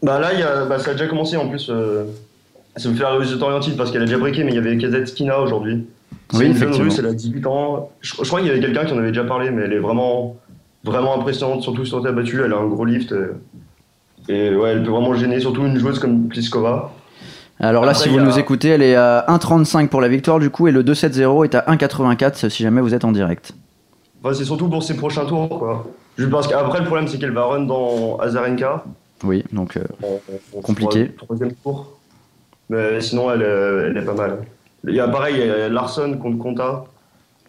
[0.02, 1.70] Bah là, il y a, bah, ça a déjà commencé en plus.
[1.70, 2.06] euh,
[2.76, 4.76] ça me fait la réussite orientine parce qu'elle a déjà breaké, mais il y avait
[4.78, 5.86] Kazatkina aujourd'hui.
[6.34, 7.90] Oui, une jeune russe, elle a 18 ans.
[8.02, 9.80] Je, je crois qu'il y avait quelqu'un qui en avait déjà parlé, mais elle est
[9.80, 10.36] vraiment,
[10.84, 12.42] vraiment impressionnante, surtout sur terre battue.
[12.44, 13.14] Elle a un gros lift.
[14.28, 16.92] Et, et ouais, elle peut vraiment gêner, surtout une joueuse comme Pliskova.
[17.60, 20.40] Alors là, Après, si vous a- nous écoutez, elle est à 1,35 pour la victoire
[20.40, 23.54] du coup et le 2-7-0 est à 1,84 si jamais vous êtes en direct.
[24.24, 25.86] Enfin, c'est surtout pour ses prochains tours, quoi.
[26.18, 28.84] Juste parce qu'après, le problème, c'est qu'elle va run dans Azarenka.
[29.24, 30.20] Oui, donc euh, en-
[30.58, 31.10] en Compliqué.
[31.10, 31.92] troi- Troisième tour.
[32.70, 34.40] Mais sinon, elle, elle est pas mal.
[34.88, 36.84] Il y a pareil, il y a Larson contre Conta.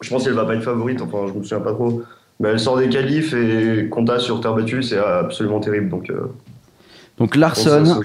[0.00, 2.02] Je pense qu'elle va pas être favorite, enfin, je me souviens pas trop.
[2.40, 5.88] Mais elle sort des qualifs et Conta sur terre battue, c'est absolument terrible.
[5.88, 6.32] Donc, euh,
[7.18, 8.00] donc Larson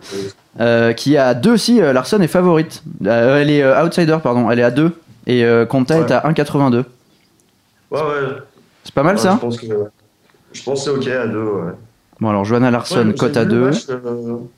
[0.60, 2.84] euh, qui est à 2 si euh, Larson est favorite.
[3.06, 4.92] Euh, elle est outsider pardon, elle est à 2
[5.28, 6.84] et Conta est à 1,82.
[7.92, 8.04] Ouais, ouais.
[8.84, 9.68] C'est pas mal Ouais, ça Je pense que,
[10.54, 11.44] je pense que c'est ok à deux.
[11.44, 11.72] Ouais.
[12.20, 14.50] Bon alors Johanna Larson cote à vu le 2.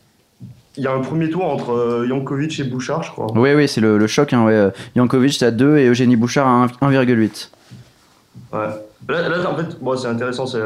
[0.72, 3.28] Euh, Il y a un premier tour entre euh, Jankovic et Bouchard, je crois.
[3.36, 4.54] Oui oui, c'est le, le choc hein, ouais.
[4.54, 7.50] euh, Jankovic à 2 et Eugénie Bouchard à 1 1,8.
[8.54, 8.60] Ouais.
[9.10, 10.46] Là, là, en fait, bon, c'est intéressant.
[10.46, 10.60] C'est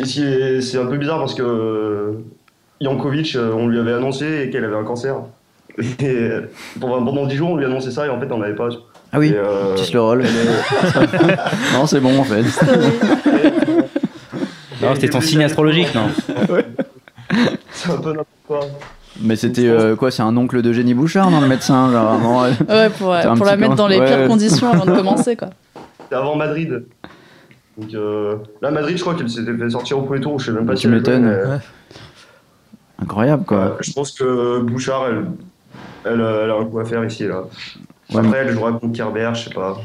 [0.00, 2.12] est, c'est un peu bizarre parce que euh,
[2.80, 5.16] Jankovic, euh, on lui avait annoncé qu'elle avait un cancer.
[5.78, 8.38] Et euh, pendant, pendant 10 jours, on lui a annoncé ça et en fait, on
[8.38, 8.68] n'avait pas.
[9.12, 10.24] Ah oui, euh, petit le rôle.
[11.74, 12.42] non, c'est bon en fait.
[14.82, 16.08] Non, c'était ton signe astrologique, non
[17.72, 18.60] C'est un peu n'importe quoi.
[19.20, 22.50] Mais c'était euh, quoi C'est un oncle d'Eugénie Bouchard, non le médecin genre, vraiment, ouais.
[22.68, 23.10] Ouais, pour,
[23.46, 24.06] la mettre dans les ouais.
[24.06, 25.50] pires conditions avant de commencer, quoi.
[26.02, 26.84] C'était avant Madrid.
[27.78, 30.38] Donc euh, là, Madrid, je crois qu'elle s'était fait sortir au premier tour.
[30.38, 31.24] Je sais même pas Tu si elle m'étonnes.
[31.24, 31.58] mais- Ouais.
[33.02, 33.58] Incroyable quoi.
[33.64, 35.26] Ouais, je pense que Bouchard, elle,
[36.04, 37.42] elle, euh, elle a un coup à faire ici là.
[38.12, 39.78] Ouais, Après, elle jouera contre Kerber, je sais pas.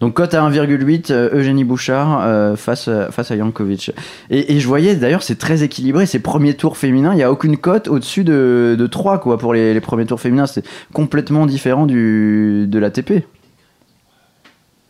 [0.00, 3.90] Donc cote à 1,8, euh, Eugénie Bouchard euh, face, euh, face à Jankovic.
[4.30, 7.32] Et, et je voyais d'ailleurs, c'est très équilibré, ces premiers tours féminins, il n'y a
[7.32, 11.46] aucune cote au-dessus de, de 3 quoi, pour les, les premiers tours féminins, c'est complètement
[11.46, 13.24] différent du, de l'ATP.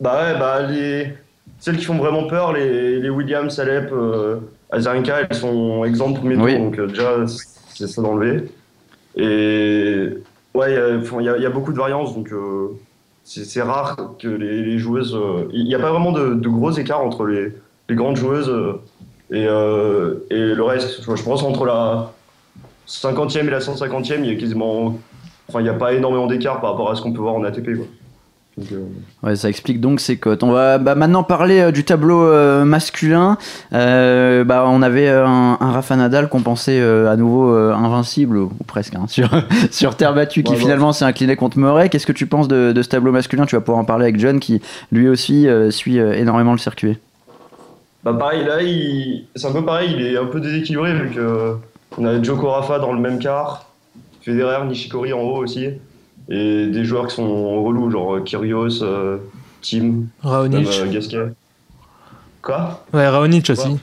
[0.00, 1.14] Bah ouais, bah les...
[1.58, 4.36] celles qui font vraiment peur, les, les Williams, Alep, euh,
[4.70, 6.56] Azarenka, elles sont exemptes premier tour, Oui.
[6.58, 7.14] donc euh, déjà,
[7.74, 8.44] c'est ça d'enlever.
[9.16, 10.10] Et
[10.54, 12.30] ouais, il y a- y, beaucoup de variances, donc
[13.28, 15.14] c'est rare que les, joueuses.
[15.14, 17.52] euh, Il n'y a pas vraiment de, gros écarts entre les,
[17.90, 18.80] grandes joueuses euh,
[19.30, 21.02] et, euh, et le reste.
[21.02, 22.12] Je pense entre la
[22.86, 24.98] 50e et la 150e, il y a quasiment.
[25.48, 27.76] Enfin, n'y a pas énormément d'écart par rapport à ce qu'on peut voir en ATP.
[27.76, 27.86] Quoi.
[28.58, 28.84] Donc, euh,
[29.22, 30.42] Ouais, ça explique donc ces cotes.
[30.42, 33.38] On va bah, maintenant parler euh, du tableau euh, masculin.
[33.72, 38.36] Euh, bah, on avait un, un Rafa Nadal qu'on pensait euh, à nouveau euh, invincible,
[38.36, 39.30] ou, ou presque, hein, sur,
[39.70, 40.62] sur terre battue, qui Ouais, ouais.
[40.62, 41.88] finalement s'est incliné contre Murray.
[41.88, 43.46] Qu'est-ce que tu penses de, de ce tableau masculin?
[43.46, 46.58] Tu vas pouvoir en parler avec John, qui lui aussi euh, suit euh, énormément le
[46.58, 46.98] circuit.
[48.04, 49.24] Bah pareil, là, il...
[49.36, 51.54] c'est un peu pareil, il est un peu déséquilibré vu que
[51.96, 53.66] on a Joko Rafa dans le même quart,
[54.22, 55.68] Federer, Nishikori en haut aussi,
[56.28, 59.18] et des joueurs qui sont relous, genre Kyrgios, euh,
[59.62, 60.68] Tim, même, Raonic.
[60.68, 61.18] euh, Gasquet.
[62.42, 62.84] Quoi?
[62.92, 63.78] Ouais, Raonic aussi.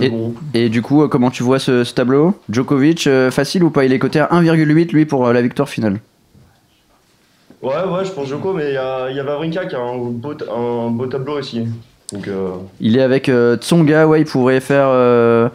[0.00, 0.34] Et- Bon.
[0.54, 2.34] Et du coup, euh, comment tu vois ce, ce tableau?
[2.50, 3.84] Djokovic, euh, facile ou pas?
[3.84, 6.00] Il est coté à 1,8 lui pour euh, la victoire finale.
[7.62, 9.80] Ouais, ouais, je pense Joko, mais il y a, il y a Vavrinka qui a
[9.80, 11.64] un beau, ta- un beau tableau aussi.
[12.12, 14.86] Donc, euh, Il est avec euh, Tsonga, ouais, il pourrait faire.
[14.88, 15.48] euh,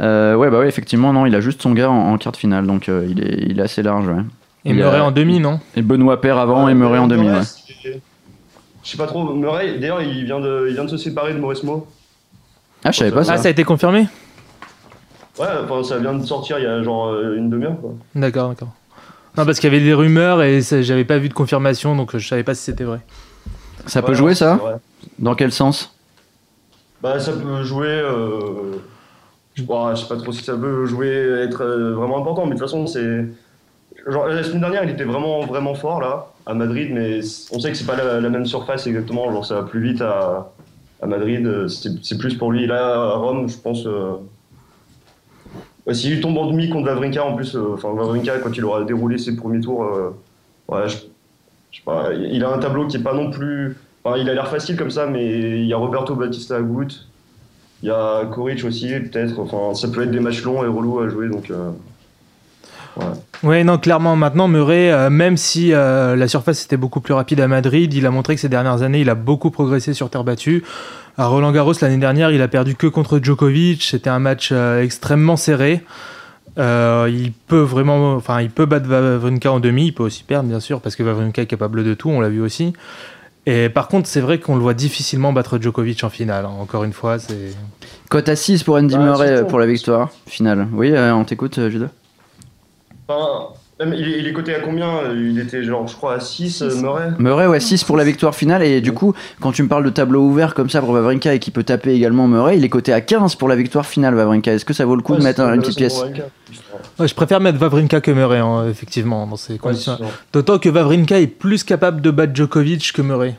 [0.00, 2.66] euh, ouais, bah ouais, effectivement, non, il a juste Tsonga en, en quart de finale,
[2.66, 4.22] donc euh, il, est, il est assez large, ouais.
[4.64, 7.40] Et Murray a- en demi, non Et Benoît Paire avant et Murray en demi, ouais.
[8.84, 11.38] Je sais pas trop, Murray, d'ailleurs, il, vient de- il vient de se séparer de
[11.38, 11.86] Maurice Mo.
[12.84, 13.34] Ah, je savais pas ça.
[13.34, 14.06] Ah, ça a été confirmé
[15.38, 17.94] Ouais, enfin, ça vient de sortir il y a genre une demi-heure, quoi.
[18.14, 18.68] D'accord, d'accord.
[19.38, 22.26] Non, parce qu'il y avait des rumeurs et j'avais pas vu de confirmation, donc je
[22.28, 23.00] savais pas si c'était vrai.
[23.86, 24.60] Ça peut jouer ça.
[25.18, 25.91] Dans quel sens
[27.02, 27.88] Bah, ça peut jouer.
[27.88, 28.76] Euh...
[29.54, 31.08] Je, bon, je sais pas trop si ça peut jouer,
[31.44, 33.26] être euh, vraiment important, mais de toute façon, c'est.
[34.06, 37.20] Genre, la semaine dernière, il était vraiment, vraiment fort, là, à Madrid, mais
[37.52, 39.30] on sait que c'est pas la, même surface exactement.
[39.30, 40.50] Genre, ça va plus vite à,
[41.02, 42.66] à Madrid, euh, c'est plus pour lui.
[42.66, 43.86] Là, à Rome, je pense.
[43.86, 44.14] euh,
[45.92, 49.36] S'il tombe en demi contre Vavrinka, en plus, enfin, Vavrinka, quand il aura déroulé ses
[49.36, 49.84] premiers tours,
[50.68, 50.96] ouais, je,
[51.70, 53.76] je sais pas, il a un tableau qui est pas non plus.
[54.04, 56.88] Il a l'air facile comme ça, mais il y a Roberto Bautista Agut,
[57.82, 59.38] il y a Koric aussi, peut-être.
[59.38, 61.50] Enfin, ça peut être des matchs longs et relous à jouer, donc.
[61.50, 61.70] euh,
[63.42, 67.40] Ouais, non, clairement, maintenant, Murray, euh, même si euh, la surface était beaucoup plus rapide
[67.40, 70.24] à Madrid, il a montré que ces dernières années, il a beaucoup progressé sur terre
[70.24, 70.62] battue.
[71.16, 73.82] À Roland Garros, l'année dernière, il a perdu que contre Djokovic.
[73.82, 75.82] C'était un match extrêmement serré.
[76.58, 80.60] Il peut vraiment, enfin, il peut battre Wawrinka en demi, il peut aussi perdre, bien
[80.60, 82.72] sûr, parce que Wawrinka est capable de tout, on l'a vu aussi.
[83.46, 86.44] Et par contre, c'est vrai qu'on le voit difficilement battre Djokovic en finale.
[86.44, 86.52] hein.
[86.60, 87.54] Encore une fois, c'est.
[88.08, 90.68] Cote à 6 pour Andy Bah, Murray euh, pour la victoire finale.
[90.72, 91.88] Oui, euh, on t'écoute, euh, Judas
[93.08, 93.48] Enfin,
[93.86, 96.82] il, est, il est coté à combien Il était genre, je crois, à 6, Six.
[96.82, 98.62] Murray Murray, ouais, 6 pour la victoire finale.
[98.62, 101.38] Et du coup, quand tu me parles de tableau ouvert comme ça pour Vavrinka et
[101.38, 104.52] qui peut taper également Murray, il est coté à 15 pour la victoire finale, Vavrinka.
[104.52, 106.02] Est-ce que ça vaut le coup de mettre une petite pièce.
[106.98, 109.98] Ouais, je préfère mettre Vavrinka que Murray, hein, effectivement, dans ces conditions.
[110.32, 113.34] D'autant que Vavrinka est plus capable de battre Djokovic que Murray.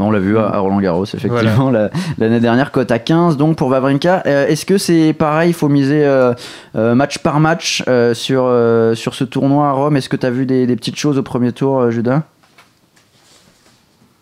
[0.00, 3.68] On l'a vu à Roland Garros, effectivement, la- l'année dernière, cote à 15 donc pour
[3.68, 4.22] Vavrinka.
[4.26, 6.32] Euh, Est-ce que c'est pareil, il faut miser euh,
[6.76, 8.42] euh, match par match euh, sur,
[8.96, 9.96] sur ce tournoi à Rome?
[9.96, 12.22] Est-ce que tu as vu des, des petites choses au premier tour, Judas?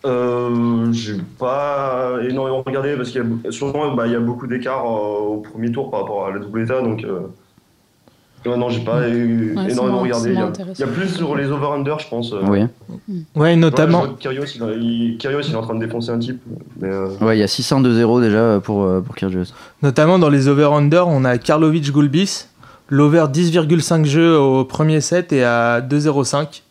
[0.05, 4.47] Euh, j'ai pas énormément regardé parce qu'il y a, souvent, bah, il y a beaucoup
[4.47, 7.03] d'écart euh, au premier tour par rapport à la double état, donc
[8.47, 10.29] ouais, non, j'ai pas eu- Ouais, énormément moins- regardé.
[10.31, 10.75] Il y, a, intéressant.
[10.83, 12.33] il y a plus sur les over-under, je pense.
[12.33, 12.41] euh.
[12.47, 12.59] Oui.
[13.35, 14.07] Ouais, notamment.
[14.07, 16.41] que Kyrgios, il, il- Kyrgios, il est en train de défoncer un type.
[16.81, 19.51] Mais, euh, Ouais, il y a 6-1-2-0 déjà euh, pour, pour Kyrgios.
[19.83, 22.45] Notamment dans les over-under, on a Karlovic Gulbis,
[22.89, 26.63] l'over 10,5 jeux au premier set et à 2,05.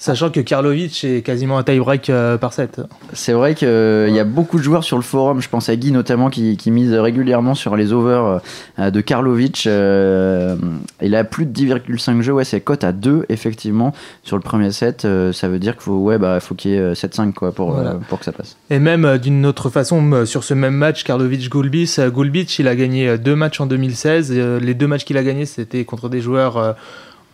[0.00, 2.80] Sachant que Karlovic est quasiment un tie-break euh, par set.
[3.14, 5.90] C'est vrai qu'il y a beaucoup de joueurs sur le forum, je pense à Guy
[5.90, 8.40] notamment, qui, qui mise régulièrement sur les overs
[8.78, 9.66] euh, de Karlovic.
[9.66, 10.54] euh,
[11.02, 14.70] il a plus de 10,5 jeux, ouais, c'est cote à 2 effectivement sur le premier
[14.70, 15.04] set.
[15.04, 17.50] euh, ça veut dire qu'il faut, ouais, bah, faut qu'il y ait euh, 7-5 quoi,
[17.50, 17.90] pour, Voilà.
[17.90, 18.56] euh, pour que ça passe.
[18.70, 22.68] Et même euh, d'une autre façon, euh, sur ce même match, Karlovic-Gulbis, euh, Gulbis, il
[22.68, 24.30] a gagné euh, deux matchs en 2016.
[24.30, 26.72] et, euh, les deux matchs qu'il a gagnés, c'était contre des joueurs euh,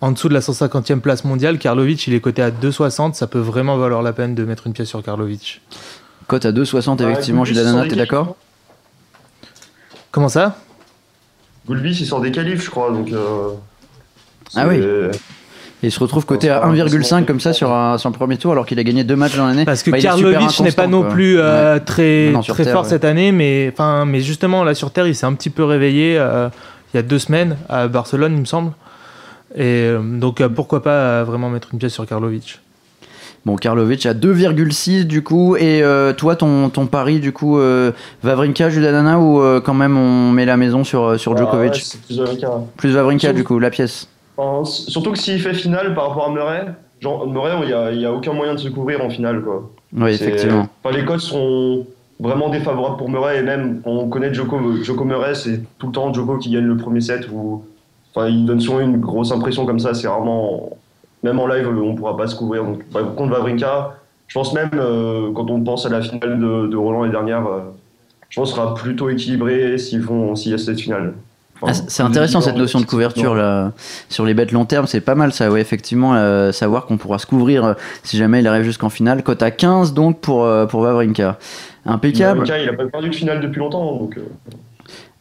[0.05, 1.59] en dessous de la 150e place mondiale.
[1.59, 3.15] Karlovic, il est coté à 2,60.
[3.15, 5.63] Ça peut vraiment valoir la peine de mettre une pièce sur Karlovic.
[6.27, 8.37] Cote à 2,60 bah, effectivement, Gulbis, Gilles t'es d'accord
[10.11, 10.59] Comment ça
[11.67, 12.91] Gulbis, il sort des qualifs, je crois.
[12.91, 13.49] Donc, euh,
[14.55, 14.77] Ah oui.
[14.77, 18.53] Et il se retrouve coté à 1,5 comme ça sur un, sur le premier tour
[18.53, 19.65] alors qu'il a gagné deux matchs dans l'année.
[19.65, 21.81] Parce que Bah, Karlovic n'est pas non plus euh, Ouais.
[21.81, 22.91] très, Non, très terre, fort ouais.
[22.91, 23.73] cette année, mais
[24.21, 26.51] justement, là sur Terre, il s'est un petit peu réveillé euh,
[26.93, 28.73] il y a deux semaines à Barcelone, il me semble.
[29.57, 30.91] Et euh, donc, euh, pourquoi pas
[31.21, 32.61] euh, vraiment mettre une pièce sur Karlovic
[33.47, 35.55] Bon, Karlovic à 2,6 du coup.
[35.57, 39.99] Et euh, toi, ton, ton pari du coup, euh, Vavrinka, Judanana ou euh, quand même
[39.99, 41.73] on met la maison sur, sur Ah, Djokovic?
[41.75, 42.51] ouais, c'est plus Wawrinka.
[42.79, 44.09] Plus Vavrinka du coup, la pièce.
[44.39, 46.65] Enfin, surtout que s'il fait finale par rapport à Murray,
[47.01, 49.43] genre Murray, il n'y a, il y a aucun moyen de se couvrir en finale.
[49.43, 49.71] Quoi.
[49.97, 50.67] Oui, C'est- effectivement.
[50.83, 51.87] Enfin, les codes sont
[52.19, 56.13] vraiment défavorables pour Murray et même on connaît Joko, Joko Murray, c'est tout le temps
[56.15, 57.63] Joko qui gagne le premier set ou
[58.15, 59.95] enfin, il donne souvent une grosse impression comme ça.
[59.95, 60.71] C'est rarement
[61.25, 62.65] même en live on pourra pas se couvrir.
[62.65, 63.97] Donc bah, contre Vavrinka,
[64.29, 67.47] je pense même euh, quand on pense à la finale de, de Roland l'année dernière,
[67.47, 67.61] euh,
[68.29, 71.15] je pense sera plutôt équilibré s'ils font s'il y a cette finale.
[71.61, 73.73] Enfin, Ah, c'est intéressant cette notion de couverture là,
[74.09, 77.19] sur les bêtes long terme, c'est pas mal ça, ouais, effectivement, euh, savoir qu'on pourra
[77.19, 79.23] se couvrir euh, si jamais il arrive jusqu'en finale.
[79.23, 81.39] Cote à 15 donc pour, pour Vavrinka.
[81.87, 82.41] Impeccable.
[82.41, 83.97] Vavrinka, il a pas perdu de finale depuis longtemps.
[83.97, 84.19] Donc,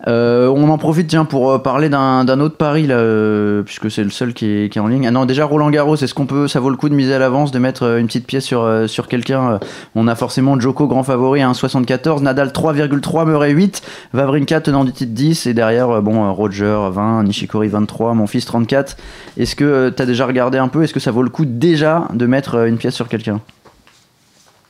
[0.07, 4.09] euh, on en profite tiens pour euh, parler d'un autre pari euh, puisque c'est le
[4.09, 5.07] seul qui est, en ligne.
[5.07, 7.19] Ah non, déjà Roland Garros, est-ce qu'on peut, ça vaut le coup de miser à
[7.19, 9.59] l'avance, de mettre une petite pièce sur, quelqu'un
[9.95, 13.81] On a forcément Joko grand favori à 1,74, Nadal 3,3, Murray 8,
[14.13, 18.97] Vavrinka tenant du titre 10 et derrière bon Roger 20, Nishikori 23, mon fils 34.
[19.38, 22.07] Est-ce que tu as déjà regardé un peu Est-ce que ça vaut le coup déjà
[22.13, 23.39] de mettre une pièce sur quelqu'un?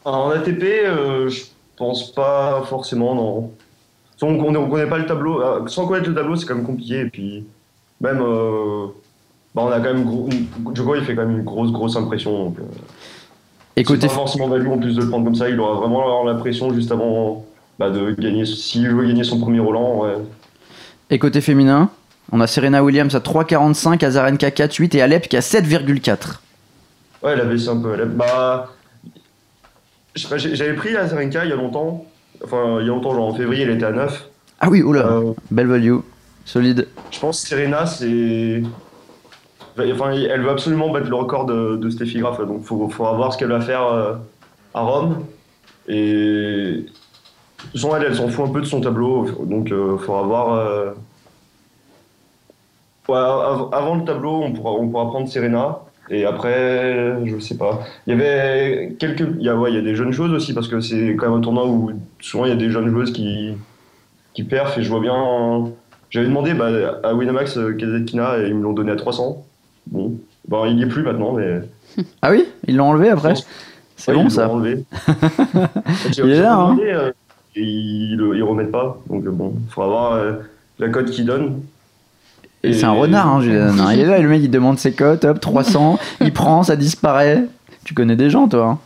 [0.05, 0.63] En ATP,
[1.27, 1.43] je
[1.77, 3.51] pense pas forcément, non.
[4.17, 6.65] Sans on ne connaît pas le tableau, euh, sans connaître le tableau, c'est quand même
[6.65, 7.01] compliqué.
[7.01, 7.45] Et puis,
[7.99, 8.87] même, euh,
[9.55, 10.03] bah, on a quand même.
[10.05, 12.45] Gros, il fait quand même une grosse, grosse impression.
[12.45, 12.63] Donc, euh,
[13.75, 15.49] Et côté pas forcément value en plus de le prendre comme ça.
[15.49, 17.45] Il aura vraiment l'impression juste avant
[17.79, 18.45] bah, de gagner.
[18.45, 20.17] S'il veut gagner son premier Roland, ouais.
[21.09, 21.89] Et côté féminin,
[22.31, 26.41] on a Serena Williams à 3,45, Azarenka 4,8 et Alep qui a 7,4.
[27.23, 27.93] Ouais, elle a baissé un peu.
[27.93, 28.69] Elle a- bah,
[30.15, 32.05] j'avais pris la Zarenka il y a longtemps.
[32.43, 34.29] Enfin, il y a longtemps, genre en février, elle était à 9.
[34.59, 35.97] Ah oui, oula, Euh, belle value,
[36.45, 36.87] solide.
[37.11, 38.61] Je pense que Serena, c'est.
[39.77, 43.33] Enfin, elle veut absolument battre le record de, de Steffi Graf, donc il faudra voir
[43.33, 44.13] ce qu'elle va faire euh,
[44.73, 45.25] à Rome.
[45.87, 46.85] Et.
[47.71, 50.53] Façon, elle, elle s'en fout un peu de son tableau, donc il faudra voir.
[50.53, 50.91] euh,
[53.07, 55.79] ouais, av- avant le tableau, on pourra, on pourra prendre Serena.
[56.09, 57.79] Et après, je sais pas.
[58.05, 59.21] Il y avait quelques.
[59.39, 61.29] Il y a, ouais, il y a des jeunes joueuses aussi, parce que c'est quand
[61.29, 61.91] même un tournoi où
[62.23, 63.53] souvent il y a des jeunes joueuses qui,
[64.33, 64.77] qui perfent.
[64.77, 65.69] Et je vois bien.
[66.09, 66.69] J'avais demandé bah,
[67.03, 69.43] à Winamax euh, Kazatkina et ils me l'ont donné à 300.
[69.87, 70.13] Bon,
[70.47, 71.61] bah, il y est plus maintenant, mais.
[72.21, 72.45] Ah oui?
[72.67, 73.33] Ils l'ont enlevé après?
[73.95, 74.83] C'est Ouais, bon ils l'ont ça enlevé.
[76.17, 76.77] Il est là, hein.
[76.83, 77.11] euh,
[77.55, 78.97] et ils, le- ils remettent pas.
[79.09, 80.33] Donc bon, il faudra voir euh,
[80.79, 81.61] la cote qu'ils donnent.
[82.63, 83.89] Et c'est un renard, hein, Julian.
[83.91, 87.43] Il est là, le mec il demande ses cotes, hop, 300, il prend, ça disparaît.
[87.83, 88.79] Tu connais des gens toi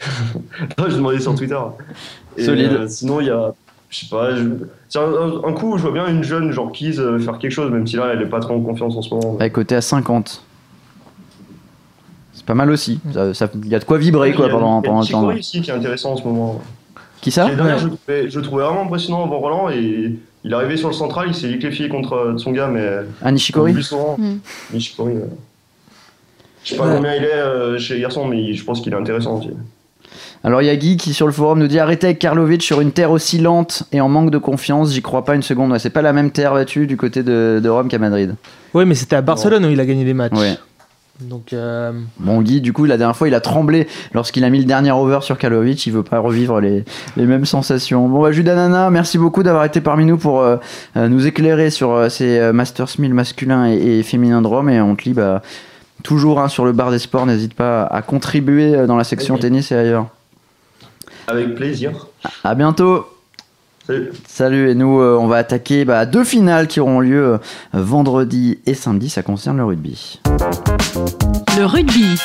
[0.00, 0.08] hein?
[0.88, 1.58] J'ai demandé sur Twitter.
[2.38, 2.72] Et, Solide.
[2.72, 3.52] euh, sinon, il y a.
[3.90, 4.34] Je sais pas.
[4.36, 4.44] je-
[4.88, 5.04] c'est un,
[5.44, 7.96] un- coup, je vois bien une jeune, genre Keys, euh, faire quelque chose, même si
[7.96, 9.34] là, elle est pas trop en confiance en ce moment.
[9.36, 10.42] Ouais, côté à 50.
[12.46, 12.98] pas mal aussi.
[13.12, 15.00] Ça- ça- Il y a de quoi vibrer quoi Il pendant, il y a pendant
[15.02, 15.20] le temps.
[15.20, 16.62] Nishikori ici qui est intéressant en ce moment.
[17.20, 20.78] Qui ça je, le trouvais, je trouvais vraiment impressionnant avant Roland et il est arrivé
[20.78, 22.88] sur le central, il s'est liquéfié contre euh, Tsonga, mais
[23.22, 24.16] Ah, Nishikori plus souvent.
[24.18, 24.38] Mm.
[24.72, 25.12] Nishikori.
[25.14, 25.24] ouais.
[26.64, 26.94] Je sais pas Ouais.
[26.96, 29.50] combien il est euh, chez les garçons, mais je pense qu'il est intéressant aussi.
[30.44, 32.80] Alors il y a Guy qui sur le forum nous dit arrêtez avec Karlovic sur
[32.80, 35.72] une terre aussi lente et en manque de confiance, j'y crois pas une seconde.
[35.72, 38.34] Ouais, c'est pas la même terre battue du côté de, de Rome qu'à Madrid.
[38.74, 40.38] Oui, mais c'était à Barcelone où il a gagné des matchs.
[40.38, 40.56] Ouais.
[41.20, 44.60] Donc, euh, Bon Guy, du coup la dernière fois il a tremblé lorsqu'il a mis
[44.60, 46.84] le dernier over sur Karlovic, il veut pas revivre les,
[47.16, 48.08] les mêmes sensations.
[48.08, 50.56] Bon bah Judas Nana, merci beaucoup d'avoir été parmi nous pour euh,
[50.94, 54.94] nous éclairer sur euh, ces Masters 1000 masculins et, et féminins de Rome et on
[54.94, 55.42] te lit bah,
[56.04, 59.72] toujours hein, sur le bar des sports, n'hésite pas à contribuer dans la section tennis
[59.72, 60.06] et ailleurs.
[61.28, 62.06] Avec plaisir.
[62.42, 63.06] À bientôt
[63.86, 64.12] Salut.
[64.26, 67.38] Salut, et nous euh, on va attaquer bah, deux finales qui auront lieu euh,
[67.72, 70.20] vendredi et samedi, ça concerne le rugby.
[71.56, 72.18] Le rugby.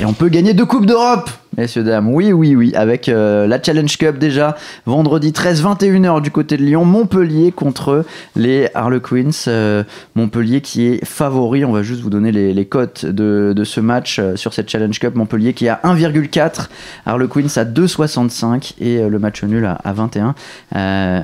[0.00, 3.60] Et on peut gagner deux Coupes d'Europe Messieurs, dames, oui, oui, oui, avec euh, la
[3.60, 8.04] Challenge Cup déjà, vendredi 13-21h du côté de Lyon, Montpellier contre
[8.36, 9.30] les Harlequins.
[9.48, 9.82] euh,
[10.14, 13.80] Montpellier qui est favori, on va juste vous donner les, les cotes de, de ce
[13.80, 15.16] match euh, sur cette Challenge Cup.
[15.16, 16.68] Montpellier qui est à 1,4,
[17.04, 20.36] Harlequins à 2,65 et le match nul à, à 21.
[20.76, 21.22] Euh,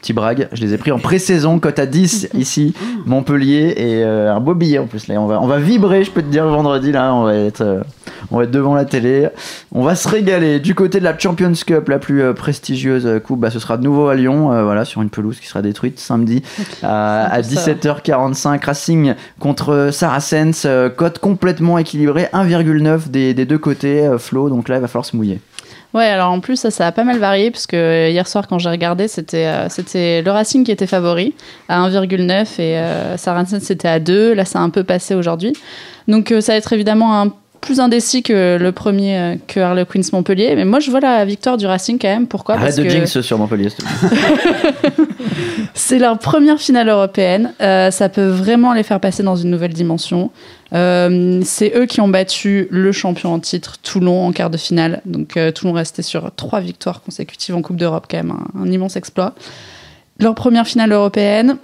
[0.00, 2.74] Petit brag, je les ai pris en pré-saison, cote à 10 ici,
[3.06, 5.06] Montpellier, et euh, un beau billet en plus.
[5.06, 5.20] Là.
[5.20, 7.82] On, va, on va vibrer, je peux te dire, vendredi, là, on va être, euh,
[8.30, 9.28] on va être devant la télé.
[9.72, 10.60] On va se régaler.
[10.60, 13.76] Du côté de la Champions Cup, la plus euh, prestigieuse euh, coupe, bah, ce sera
[13.76, 16.42] de nouveau à Lyon, euh, voilà, sur une pelouse qui sera détruite samedi
[16.82, 18.64] à, à C'est un peu 17h45.
[18.64, 24.76] Racing contre Saracens, euh, cote complètement équilibrée, 1,9 des, des deux côtés, Flo, donc là,
[24.76, 25.40] il va falloir se mouiller.
[25.94, 28.58] Ouais, alors en plus, ça, ça a pas mal varié, parce que hier soir, quand
[28.58, 31.34] j'ai regardé, c'était euh, c'était le Racing qui était favori,
[31.68, 34.32] à 1,9, et euh, Saracens, c'était à 2.
[34.32, 35.52] Là, ça a un peu passé aujourd'hui.
[36.08, 37.32] Donc, euh, ça va être évidemment un
[37.62, 40.54] plus indécis que le premier, euh, que Harlequins Montpellier.
[40.54, 42.26] Mais moi, je vois la victoire du Racing quand même.
[42.26, 42.56] Pourquoi?
[42.56, 43.68] Arrête Parce de que jinx sur Montpellier,
[45.74, 47.54] c'est leur première finale européenne.
[47.62, 50.30] Euh, ça peut vraiment les faire passer dans une nouvelle dimension.
[50.74, 55.00] Euh, c'est eux qui ont battu le champion en titre, Toulon, en quart de finale.
[55.06, 58.70] Donc euh, Toulon restait sur trois victoires consécutives en Coupe d'Europe, quand même un, un
[58.70, 59.34] immense exploit.
[60.18, 61.56] Leur première finale européenne.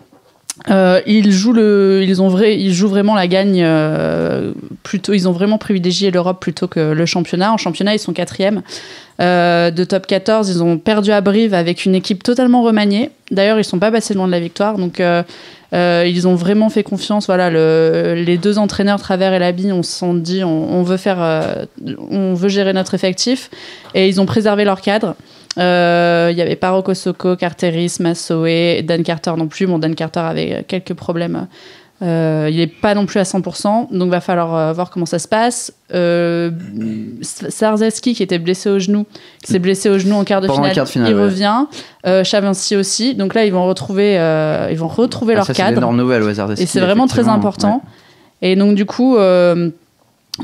[0.70, 5.12] Euh, ils, jouent le, ils, ont vrai, ils jouent vraiment la gagne euh, plutôt.
[5.12, 7.52] Ils ont vraiment privilégié l'Europe plutôt que le championnat.
[7.52, 8.62] En championnat, ils sont quatrième
[9.20, 10.48] euh, de top 14.
[10.48, 13.10] Ils ont perdu à Brive avec une équipe totalement remaniée.
[13.30, 14.78] D'ailleurs, ils sont pas passés loin de la victoire.
[14.78, 15.02] Donc,
[15.72, 17.26] ils ont vraiment fait confiance.
[17.26, 21.66] Voilà, le, les deux entraîneurs, Travers et Labi, on se sont dit, on, veut faire,
[22.10, 23.50] on veut gérer notre effectif,
[23.94, 25.14] et ils ont préservé leur cadre.
[25.58, 29.66] Euh, Il y avait pas Rocco Socco, Carteris, Massoé, Dan Carter non plus.
[29.66, 31.46] Bon, Dan Carter avait quelques problèmes.
[32.00, 35.18] Euh, il n'est pas non plus à 100%, donc va falloir euh, voir comment ça
[35.18, 35.72] se passe.
[35.92, 36.52] Euh,
[37.22, 39.04] Sarzeski, qui était blessé au genou,
[39.42, 41.22] qui s'est blessé au genou en quart de finale, le quart de finale, il ouais.
[41.22, 41.64] revient.
[42.06, 43.16] Euh, Chavancy aussi.
[43.16, 45.92] Donc là, ils vont retrouver, euh, ils vont retrouver Ah, leur ça, cadre.
[45.92, 47.82] nouvelle hasard Et c'est vraiment très important.
[48.42, 49.70] Et donc du coup, euh,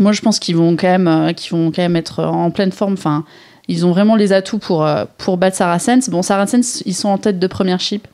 [0.00, 2.72] moi je pense qu'ils vont quand même, euh, qu'ils vont quand même être en pleine
[2.72, 2.94] forme.
[2.94, 3.24] Enfin,
[3.68, 6.09] ils ont vraiment les atouts pour euh, pour battre Saracens.
[6.11, 8.07] Bon, Saracens, ils sont en tête de première chip.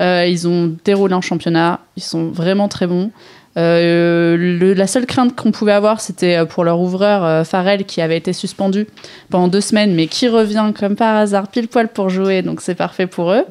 [0.00, 1.80] Euh, ils ont déroulé en championnat.
[1.96, 3.10] Ils sont vraiment très bons.
[3.56, 8.16] Euh, la seule crainte qu'on pouvait avoir, c'était pour leur ouvreur euh, Farrell qui avait
[8.16, 8.86] été suspendu
[9.30, 12.76] pendant deux semaines, mais qui revient comme par hasard pile poil pour jouer, donc c'est
[12.76, 13.44] parfait pour eux.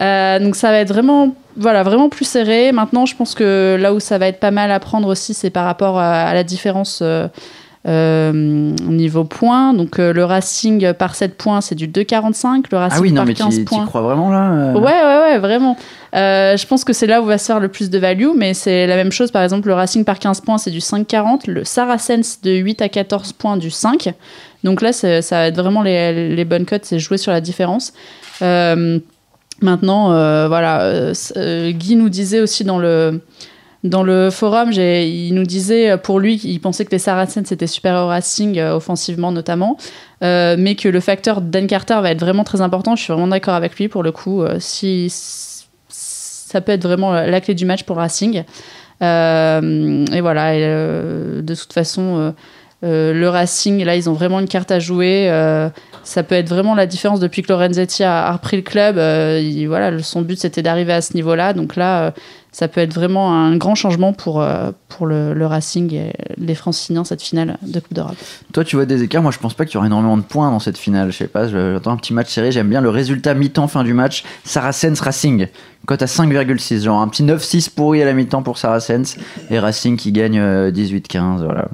[0.00, 2.72] Donc ça va être vraiment, voilà, vraiment plus serré.
[2.72, 5.50] Maintenant, je pense que là où ça va être pas mal à prendre aussi, c'est
[5.50, 7.02] par rapport à, la différence
[7.86, 9.74] niveau points.
[9.74, 12.64] Donc euh, le Racing par 7 points, c'est du 2,45.
[12.70, 13.86] Le Racing Ah oui, non, par mais 15 tu points.
[13.86, 15.76] crois vraiment là euh Ouais, ouais, ouais, vraiment.
[16.14, 18.54] Euh, je pense que c'est là où va se faire le plus de value, mais
[18.54, 19.30] c'est la même chose.
[19.30, 21.50] Par exemple, le Racing par 15 points, c'est du 5,40.
[21.50, 24.12] Le Saracens de 8 à 14 points, du 5.
[24.62, 27.92] Donc là, ça va être vraiment les, les bonnes cotes, c'est jouer sur la différence.
[28.40, 28.98] Euh,
[29.60, 33.20] maintenant, euh, voilà, euh, euh, Guy nous disait aussi dans le,
[33.84, 38.04] dans le forum, il nous disait, pour lui, il pensait que les Saracens étaient supérieurs
[38.06, 39.76] au Racing, euh, offensivement notamment,
[40.22, 42.96] euh, mais que le facteur Dan Carter va être vraiment très important.
[42.96, 44.42] Je suis vraiment d'accord avec lui pour le coup.
[44.42, 45.12] euh, si,
[45.88, 48.44] ça peut être vraiment la clé du match pour Racing.
[49.02, 52.32] Et voilà, de toute façon,
[52.82, 55.28] le Racing, là, ils ont vraiment une carte à jouer.
[56.04, 58.96] Ça peut être vraiment la différence depuis que Lorenzetti a, repris le club.
[59.42, 61.52] il- voilà, son but c'était d'arriver à ce niveau-là.
[61.54, 62.14] Donc là,
[62.54, 67.02] ça peut être vraiment un grand changement pour, euh, pour le, Racing et les Franciliens,
[67.02, 68.14] cette finale de Coupe d'Europe.
[68.52, 69.22] Toi, tu vois des écarts.
[69.22, 71.10] Moi, je pense pas qu'il y aura énormément de points dans cette finale.
[71.10, 72.52] Je sais pas, j'attends un petit match serré.
[72.52, 74.22] J'aime bien le résultat mi-temps, fin du match.
[74.44, 75.48] Saracens Racing.
[75.84, 76.84] Cote à 5,6.
[76.84, 79.16] Genre un petit 9-6 pourri à la mi-temps pour Saracens.
[79.50, 81.42] Et Racing qui gagne euh, 18-15.
[81.44, 81.66] Voilà.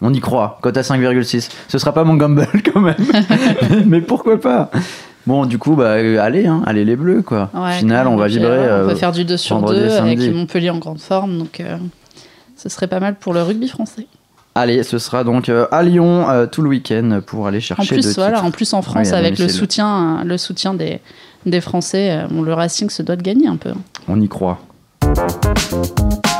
[0.00, 0.58] On y croit.
[0.62, 1.50] Cote à 5,6.
[1.68, 2.96] Ce sera pas mon gamble quand même.
[3.84, 4.70] Mais pourquoi pas?
[5.26, 7.50] Bon, du coup, bah, euh, allez, hein, allez les bleus, quoi.
[7.52, 8.46] Ouais, Finale, on va vibrer.
[8.48, 10.30] euh, on euh, peut faire du 2 sur vendredi 2 et avec samedi.
[10.36, 11.36] Montpellier en grande forme.
[11.38, 11.76] Donc euh,
[12.56, 14.06] ce serait pas mal pour le rugby français.
[14.54, 18.02] Allez, ce sera donc à Lyon euh, tout le week-end pour aller chercher En plus,
[18.06, 18.44] deux voilà, titres.
[18.46, 21.00] en plus en France, Oui, avec le soutien, le soutien des,
[21.44, 23.72] des Français, euh, bon, le Racing se doit de gagner un peu.
[24.08, 24.58] On y croit.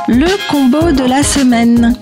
[0.07, 1.93] Le combo de la semaine.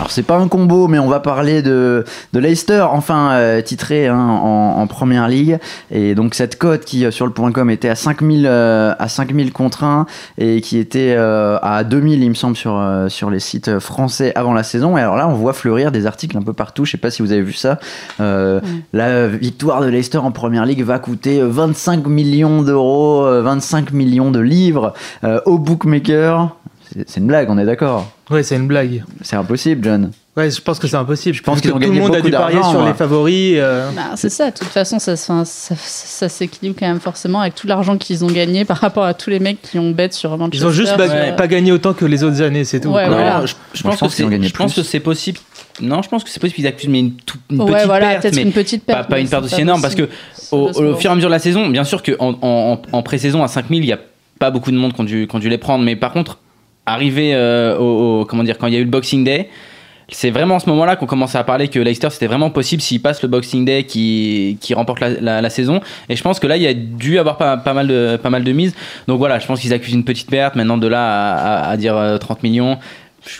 [0.00, 4.08] Alors c'est pas un combo, mais on va parler de, de Leicester, enfin euh, titré
[4.08, 5.58] hein, en, en première ligue.
[5.90, 9.08] Et donc cette cote qui euh, sur le point com était à 5000 euh, à
[9.08, 10.06] 5000 contre 1
[10.38, 14.32] et qui était euh, à 2000 il me semble sur, euh, sur les sites français
[14.36, 14.96] avant la saison.
[14.96, 16.86] Et alors là on voit fleurir des articles un peu partout.
[16.86, 17.78] Je sais pas si vous avez vu ça.
[18.20, 18.62] Euh,
[18.94, 24.30] La victoire de Leicester en première ligue va coûter 25 millions d'euros, euh, 25 millions
[24.30, 24.94] de livres
[25.24, 26.56] euh, au bookmaker.
[27.06, 28.10] C'est une blague, on est d'accord.
[28.30, 29.02] Ouais, c'est une blague.
[29.22, 30.12] C'est impossible, John.
[30.36, 31.34] Ouais, je pense que c'est impossible.
[31.36, 32.86] Je pense que tout le monde a dû parier sur ouais.
[32.88, 33.54] les favoris.
[33.56, 37.56] euh, Bah, c'est ça, de toute façon, ça, ça, ça s'équilibre quand même forcément avec
[37.56, 40.30] tout l'argent qu'ils ont gagné par rapport à tous les mecs qui ont bet sur
[40.38, 40.58] Manchester.
[40.58, 42.90] Ils ont juste pas, pas gagné autant que les autres années, c'est tout.
[42.90, 43.44] Ouais, voilà.
[43.46, 45.38] Je, je Moi, pense je pense que je pense que c'est possible.
[45.80, 48.08] Non, je pense que c'est possible qu'ils accusent mais une, tout- une Ouais, petite voilà,
[48.10, 49.08] perte, peut-être mais une petite pas, perte.
[49.08, 50.08] pas mais une perte aussi pas énorme parce que
[50.52, 53.42] au, fur et à mesure de la saison, bien sûr qu'en en, en, en pré-saison
[53.42, 53.98] à 5000, il n'y a
[54.38, 56.38] pas beaucoup de monde qui ont dû, qui ont dû les prendre, mais par contre,
[56.86, 59.48] arrivé euh, au, comment dire, quand il y a eu le Boxing Day,
[60.12, 63.00] c'est vraiment en ce moment-là qu'on commence à parler que Leicester c'était vraiment possible s'il
[63.00, 65.80] passe le Boxing Day qui, qui remporte la, la- saison.
[66.08, 68.30] Et je pense que là il y a dû avoir pas, pas mal de pas
[68.30, 68.74] mal de mises.
[69.06, 70.56] Donc voilà, je pense qu'ils accusent une petite perte.
[70.56, 72.78] Maintenant de là à, dire euh, 30 millions.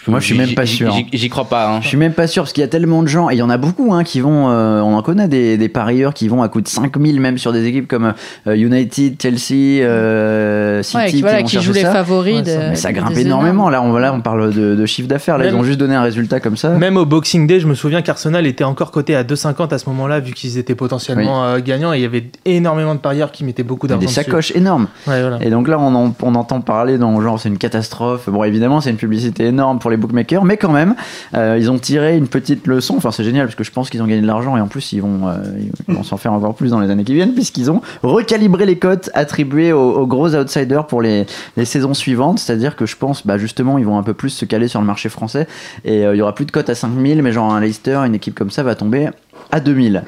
[0.06, 0.92] Moi, je suis même pas sûr.
[0.92, 1.68] J'y j'y crois pas.
[1.70, 1.80] hein.
[1.82, 3.42] Je suis même pas sûr parce qu'il y a tellement de gens et il y
[3.42, 4.50] en a beaucoup hein, qui vont.
[4.50, 7.52] euh, on en connaît des, des parieurs qui vont à coût de 5000 même sur
[7.52, 8.12] des équipes comme
[8.46, 10.96] euh, United, Chelsea, euh, City.
[10.96, 11.92] Ouais, qui, voilà, vont qui chercher jouent les ça.
[11.92, 12.36] favoris.
[12.36, 13.26] Ouais, de- ça- Mais ça des grimpe énormes.
[13.46, 13.70] énormément.
[13.70, 15.38] Là, on, là, on parle de, de chiffre d'affaires.
[15.38, 16.70] Là, ils ont juste donné un résultat comme ça.
[16.70, 19.88] Même au Boxing Day, je me souviens qu'Arsenal était encore coté à 2,50 à ce
[19.88, 21.92] moment-là, vu qu'ils étaient potentiellement euh, gagnants.
[21.92, 24.00] Et il y avait énormément de parieurs qui mettaient beaucoup d'argent.
[24.00, 24.16] des dessus.
[24.16, 24.88] sacoches énormes.
[25.06, 25.38] Ouais, voilà.
[25.42, 28.28] Et donc là, on, en- on entend parler dans genre c'est une catastrophe.
[28.28, 30.94] Bon, évidemment, c'est une publicité énorme pour les bookmakers, mais quand même,
[31.34, 32.96] euh, ils ont tiré une petite leçon.
[32.96, 34.92] Enfin, c'est génial parce que je pense qu'ils ont gagné de l'argent et en plus,
[34.92, 38.66] ils vont, euh, s'en faire encore plus dans les années qui viennent puisqu'ils ont recalibré
[38.66, 42.38] les cotes attribuées aux, gros outsiders pour les, les saisons suivantes.
[42.38, 44.86] C'est-à-dire que je pense, bah, justement, ils vont un peu plus se caler sur le
[44.86, 45.46] marché français
[45.84, 48.14] et euh, il y aura plus de cotes à 5000, mais genre un Leicester, une
[48.14, 49.08] équipe comme ça va tomber
[49.52, 50.02] à 2000.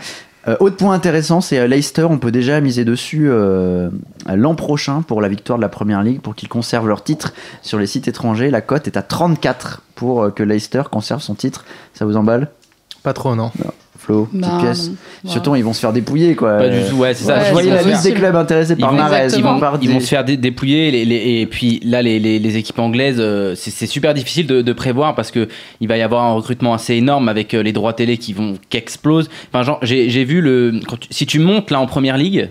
[0.48, 3.90] Euh, autre point intéressant, c'est euh, Leicester, on peut déjà miser dessus euh,
[4.26, 7.32] l'an prochain pour la victoire de la Première Ligue, pour qu'ils conservent leur titre
[7.62, 8.50] sur les sites étrangers.
[8.50, 11.64] La cote est à 34 pour que Leicester conserve son titre.
[11.94, 12.50] Ça vous emballe?
[13.02, 13.52] Pas trop, non.
[14.02, 14.90] Flo, petite Bah, pièce.
[15.24, 16.58] Surtout, ils vont se faire dépouiller, quoi.
[16.58, 16.96] Pas du tout.
[16.96, 17.44] Ouais, c'est ça.
[17.44, 19.56] Je voyais la liste des clubs intéressés par Exactement.
[19.56, 22.38] ils vont Ils vont se faire dé- dépouiller les, les- et puis là les, les-
[22.40, 25.46] les équipes anglaises euh, c'est super difficile de, de prévoir parce que
[25.80, 28.54] il va y avoir un recrutement assez énorme avec euh, les droits télé qui vont
[28.70, 29.30] qui explosent.
[29.52, 32.48] Enfin genre j'ai j'ai vu le quand tu- si tu montes là en première ligue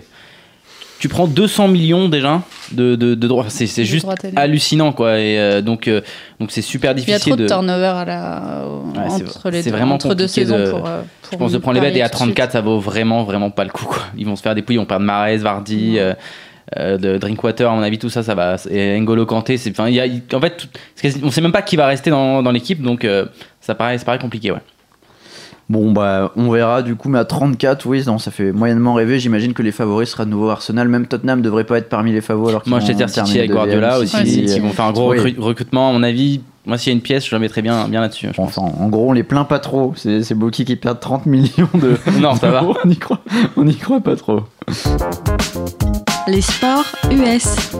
[1.02, 3.46] tu prends 200 millions déjà de, de, de droits.
[3.48, 5.18] C'est c'est De juste hallucinant quoi.
[5.18, 6.00] Et euh, donc euh,
[6.38, 7.48] donc c'est super Il y a difficile trop de de.
[7.48, 11.00] turnover à la, Ouais, entre, les c'est deux, vraiment entre deux saisons de- pour, euh,
[11.22, 12.36] pour Je pense de prendre les bêtes et à parier tout de suite.
[12.36, 13.98] 34 ça vaut vraiment vraiment pas le coup quoi.
[14.16, 15.98] Ils vont se faire dépouiller, on perd Mahrez, Vardy.
[15.98, 16.14] euh,
[16.78, 18.54] euh, de Drinkwater, à mon avis, tout ça, ça va.
[18.70, 19.70] Et N'Golo Kanté, c'est.
[19.72, 20.68] Enfin, il y a, il- en fait, tout-
[21.24, 23.04] on sait même pas qui va rester dans, dans l'équipe, donc
[23.60, 24.60] ça paraît, ça paraît compliqué, ouais.
[25.68, 29.18] Bon, bah, on verra du coup, mais à 34, oui, non, ça fait moyennement rêver.
[29.18, 30.88] J'imagine que les favoris sera de nouveau Arsenal.
[30.88, 32.50] Même Tottenham devrait pas être parmi les favoris.
[32.50, 35.34] Alors qu'ils Manchester vont City avec Guardiola aussi, City, qui vont faire un gros Oui.
[35.38, 36.40] recrutement, à mon avis.
[36.66, 38.28] Moi, s'il y a une pièce, je la mettrais bien, bien là-dessus.
[38.36, 39.94] en gros, on les plaint pas trop.
[39.96, 41.96] C'est c'est Boki qui perd 30 millions de.
[42.20, 42.62] Non, ça va.
[42.84, 43.20] on y croit,
[43.56, 44.40] on y croit pas trop.
[46.28, 47.72] Les sports US.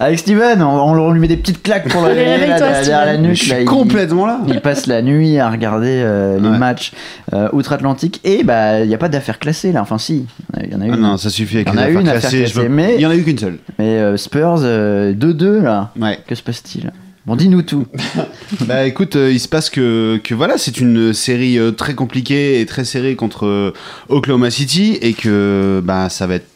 [0.00, 2.82] Avec Steven, on, on lui met des petites claques pour le Allez, réveiller, là, réveille-toi,
[2.84, 3.34] derrière la nuque.
[3.34, 4.40] Je suis là, il- complètement là.
[4.46, 6.58] Il passe la nuit à regarder euh, les Ouais.
[6.58, 6.92] matchs
[7.32, 9.82] euh, outre-Atlantique et bah il n'y a pas d'affaire classée là.
[9.82, 10.26] Enfin si,
[10.62, 10.96] il y en a Ah une.
[10.96, 13.00] non, ça suffit avec Il y en les a affaires une affaire classées, veux- Il
[13.00, 13.58] y en a eu qu'une seule.
[13.78, 15.90] Mais euh, Spurs euh, 2-2 là.
[16.00, 16.18] Ouais.
[16.26, 16.92] Que se passe-t-il?
[17.26, 17.86] Bon, dis-nous tout.
[18.66, 22.60] Bah écoute, euh, il se passe que, que voilà, c'est une série euh, très compliquée
[22.60, 23.72] et très serrée contre euh,
[24.08, 26.46] Oklahoma City et que bah ça va être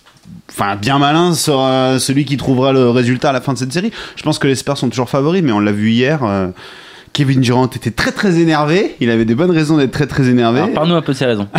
[0.51, 3.91] Enfin, bien malin sera celui qui trouvera le résultat à la fin de cette série.
[4.17, 6.23] Je pense que les Spurs sont toujours favoris, mais on l'a vu hier.
[6.25, 6.49] euh,
[7.15, 8.97] Kevin Durant était très très énervé.
[9.01, 10.63] Il avait des bonnes raisons d'être très très énervé.
[10.75, 11.47] Parle-nous un peu de ses raisons.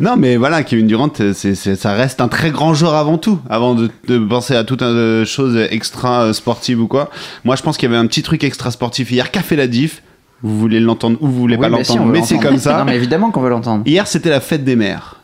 [0.00, 3.90] Non, mais voilà, Kevin Durant, ça reste un très grand joueur avant tout, avant de,
[4.06, 7.10] de penser à toute une chose extra euh, sportive ou quoi.
[7.44, 9.56] Moi, je pense qu'il y avait un petit truc extra sportif hier qui a fait
[9.56, 10.02] la diff?
[10.42, 12.78] Vous voulez l'entendre ou vous voulez Oui, pas mais si, l'entendre, mais c'est comme ça.
[12.78, 13.82] Non, mais évidemment qu'on veut l'entendre.
[13.86, 15.16] Hier, c'était la fête des mères.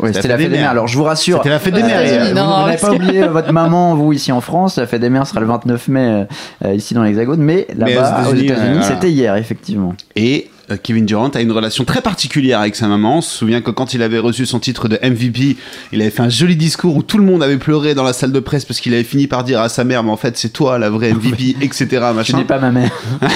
[0.00, 0.70] Ouais, C'était la fête des mères.
[0.70, 1.38] Alors, je vous rassure.
[1.38, 2.00] C'était la fête des mères.
[2.02, 4.76] États-Unis, Vous non, vous n'avez pas que- oublié euh, votre maman, vous ici en France.
[4.78, 6.24] La fête des mères sera le 29 mai euh,
[6.64, 9.94] euh, ici dans l'Hexagone, mais là-bas aux États-Unis, c'était hier effectivement.
[10.16, 10.51] Et euh,
[10.82, 13.18] Kevin Durant a une relation très particulière avec sa maman.
[13.18, 15.56] On se souvient que quand il avait reçu son titre de MVP,
[15.92, 18.32] il avait fait un joli discours où tout le monde avait pleuré dans la salle
[18.32, 20.50] de presse parce qu'il avait fini par dire à sa mère, mais en fait, c'est
[20.52, 21.86] toi la vraie MVP, etc.
[21.90, 22.36] Je Machin.
[22.38, 22.90] n'ai pas ma mère.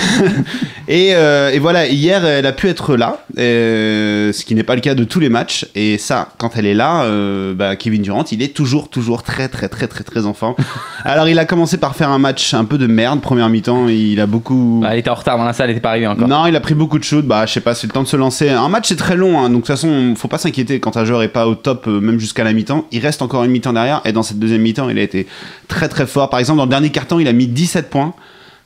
[0.88, 4.76] Et, euh, et voilà, hier, elle a pu être là, euh, ce qui n'est pas
[4.76, 5.66] le cas de tous les matchs.
[5.74, 9.48] Et ça, quand elle est là, euh, bah, Kevin Durant, il est toujours, toujours très,
[9.48, 10.54] très, très, très, très enfant.
[11.04, 13.88] Alors, il a commencé par faire un match un peu de merde, première mi-temps.
[13.88, 14.78] Il a beaucoup.
[14.82, 16.28] Bah, elle était en retard dans la salle, elle était pas arrivée encore.
[16.28, 18.16] Non, il a pris beaucoup de Bah, je sais pas, c'est le temps de se
[18.16, 18.48] lancer.
[18.48, 21.04] Un match, c'est très long, hein, donc de toute façon, faut pas s'inquiéter quand un
[21.04, 22.86] joueur est pas au top, euh, même jusqu'à la mi-temps.
[22.92, 25.26] Il reste encore une mi-temps derrière, et dans cette deuxième mi-temps, il a été
[25.68, 26.30] très très fort.
[26.30, 28.14] Par exemple, dans le dernier carton, il a mis 17 points,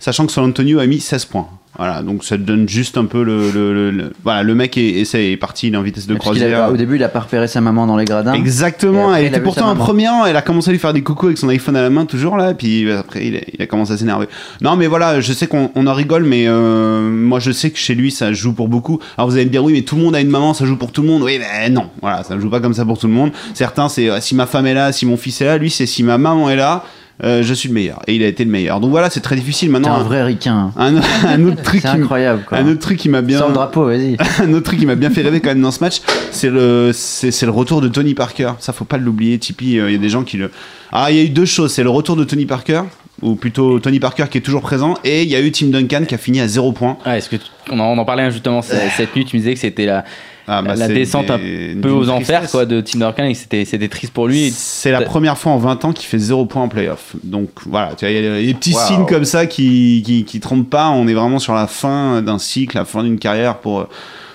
[0.00, 1.46] sachant que San Antonio a mis 16 points.
[1.78, 3.50] Voilà, donc ça donne juste un peu le.
[3.52, 6.14] le- le- le- voilà, le mec est, est, est parti, il est en vitesse de
[6.16, 6.64] croisière.
[6.64, 8.32] avait- au début, il a pas repéré sa maman dans les gradins.
[8.34, 9.84] Exactement, après, elle était pourtant maman.
[9.84, 12.06] premier elle a commencé à lui faire des coucous avec son iPhone à la main,
[12.06, 14.26] toujours là, et puis après il a, il a commencé à s'énerver.
[14.60, 17.78] Non mais voilà, je sais qu'on on en rigole, mais euh, moi je sais que
[17.78, 18.98] chez lui ça joue pour beaucoup.
[19.16, 20.76] Alors vous allez me dire oui mais tout le monde a une maman, ça joue
[20.76, 21.22] pour tout le monde.
[21.22, 23.30] Oui mais non, voilà, ça ne joue pas comme ça pour tout le monde.
[23.54, 25.86] Certains c'est euh, si ma femme est là, si mon fils est là, lui c'est
[25.86, 26.84] si ma maman est là,
[27.24, 28.00] euh, je suis le meilleur.
[28.06, 28.80] Et il a été le meilleur.
[28.80, 29.94] Donc voilà, c'est très difficile T'es maintenant.
[29.94, 30.72] un vrai ricain.
[30.76, 30.96] Un,
[31.26, 32.58] un autre truc incroyable quoi.
[32.58, 34.16] un autre truc qui m'a bien Sors le drapeau, vas-y.
[34.42, 36.00] un autre truc qui m'a bien fait rêver quand même dans ce match,
[36.30, 38.52] c'est le, c'est, c'est le retour de Tony Parker.
[38.60, 39.38] Ça, faut pas l'oublier.
[39.38, 40.50] Tipeee, euh, il y a des gens qui le.
[40.92, 41.72] Ah, il y a eu deux choses.
[41.72, 42.82] C'est le retour de Tony Parker,
[43.22, 46.04] ou plutôt Tony Parker qui est toujours présent, et il y a eu Tim Duncan
[46.08, 46.96] qui a fini à 0 points.
[47.06, 49.40] Ouais, est-ce que tu- on, en, on en parlait justement c- cette nuit, tu me
[49.40, 50.04] disais que c'était la,
[50.48, 51.38] Ah, bah, la c'est descente un
[51.80, 54.50] peu aux enfers quoi, de Tim Duncan c'était c'était triste pour lui.
[54.50, 57.14] C'est la première fois en 20 ans qu'il fait 0 points en playoff.
[57.22, 58.80] Donc voilà, il y a des petits Wow.
[58.86, 60.90] signes comme ça qui, qui, qui trompent pas.
[60.90, 63.88] On est vraiment sur la fin d'un cycle, la fin d'une carrière pour,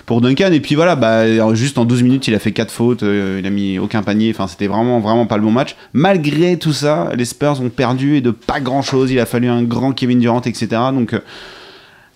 [0.06, 0.50] pour Duncan.
[0.52, 3.46] Et puis voilà, bah, juste en 12 minutes, il a fait 4 fautes, euh, il
[3.46, 4.30] a mis aucun panier.
[4.30, 5.76] Enfin, c'était vraiment, vraiment pas le bon match.
[5.92, 9.10] Malgré tout ça, les Spurs ont perdu et de pas grand chose.
[9.10, 10.68] Il a fallu un grand Kevin Durant, etc.
[10.92, 11.20] Donc, euh,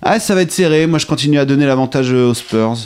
[0.03, 0.87] ah, ça va être serré.
[0.87, 2.77] Moi, je continue à donner l'avantage aux Spurs.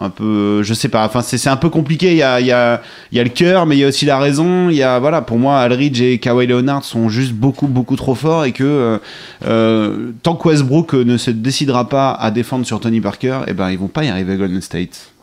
[0.00, 1.04] Un peu, euh, je sais pas.
[1.04, 2.10] Enfin, c'est un peu compliqué.
[2.10, 2.82] Il y a, il y a,
[3.12, 4.68] y a le cœur, mais il y a aussi la raison.
[4.68, 8.16] Il y a, voilà, pour moi, Aldridge et Kawhi Leonard sont juste beaucoup, beaucoup trop
[8.16, 8.98] forts et que euh,
[9.46, 13.70] euh, tant que Westbrook ne se décidera pas à défendre sur Tony Parker, eh ben,
[13.70, 15.13] ils vont pas y arriver à Golden State.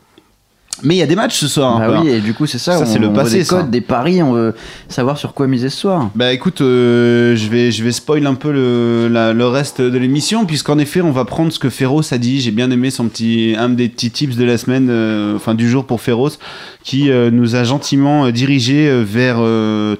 [0.84, 1.78] Mais il y a des matchs ce soir.
[1.78, 2.72] Bah oui, et du coup, c'est ça.
[2.78, 3.56] Ça, on, c'est le on veut passé, des ça.
[3.58, 4.54] codes, des paris, on veut
[4.88, 6.10] savoir sur quoi miser ce soir.
[6.14, 9.98] Bah écoute, euh, je vais je vais spoil un peu le, la- le reste de
[9.98, 12.40] l'émission puisqu'en effet on va prendre ce que Féroce a dit.
[12.40, 15.68] J'ai bien aimé son petit un des petits tips de la semaine, euh, enfin du
[15.68, 16.38] jour pour Féroce,
[16.82, 19.38] qui euh, nous a gentiment dirigé vers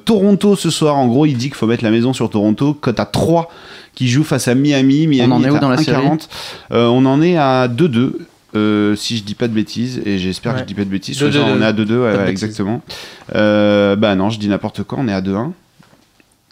[0.04, 0.96] Toronto ce soir.
[0.96, 2.74] En gros, il dit qu'il faut mettre la maison sur Toronto.
[2.74, 3.48] Cote à 3
[3.94, 5.06] qui joue face à Miami.
[5.06, 6.04] Miami en est où à dans la série?
[6.06, 6.28] 1,40.
[6.72, 8.12] Euh, On en est à 2-2.
[8.54, 11.16] Euh, si je dis pas de bêtises, et j'espère que je dis pas de bêtises,
[11.20, 12.44] 2-2, je crois qu'on est à 2-2, ouais, Pas de ouais, bêtises.
[12.44, 12.82] exactement.
[13.34, 15.52] Euh, bah non, je dis n'importe quoi, on est à 2-1.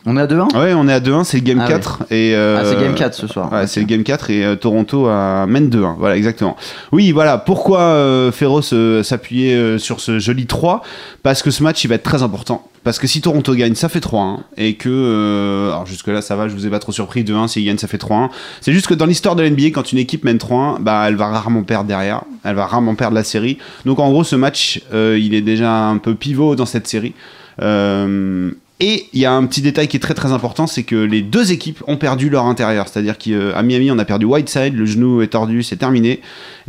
[0.06, 2.04] On est à 2-1 Ouais, on est à 2-1, c'est le game Ah 4.
[2.10, 3.52] Et, euh, Ah, c'est Game 4 ce soir.
[3.52, 5.96] Ouais, c'est le game 4 et euh, Toronto a mène 2-1.
[5.98, 6.56] Voilà, exactement.
[6.90, 7.36] Oui, voilà.
[7.36, 10.82] Pourquoi euh, Féroce euh, s'appuyait sur ce joli 3
[11.22, 12.66] Parce que ce match, il va être très important.
[12.82, 14.38] Parce que si Toronto gagne, ça fait 3-1.
[14.56, 14.88] Et que.
[14.88, 17.22] euh, alors jusque-là, ça va, je vous ai pas trop surpris.
[17.22, 18.30] 2-1, s'il gagne, ça fait 3-1.
[18.62, 21.26] C'est juste que dans l'histoire de l'NBA, quand une équipe mène 3-1, bah, elle va
[21.26, 22.22] rarement perdre derrière.
[22.42, 23.58] Elle va rarement perdre la série.
[23.84, 27.12] Donc en gros, ce match, euh, il est déjà un peu pivot dans cette série.
[27.60, 30.96] Euh, et il y a un petit détail qui est très très important, c'est que
[30.96, 32.88] les deux équipes ont perdu leur intérieur.
[32.88, 36.20] C'est-à-dire qu'à Miami, on a perdu Whiteside, le genou est tordu, c'est terminé.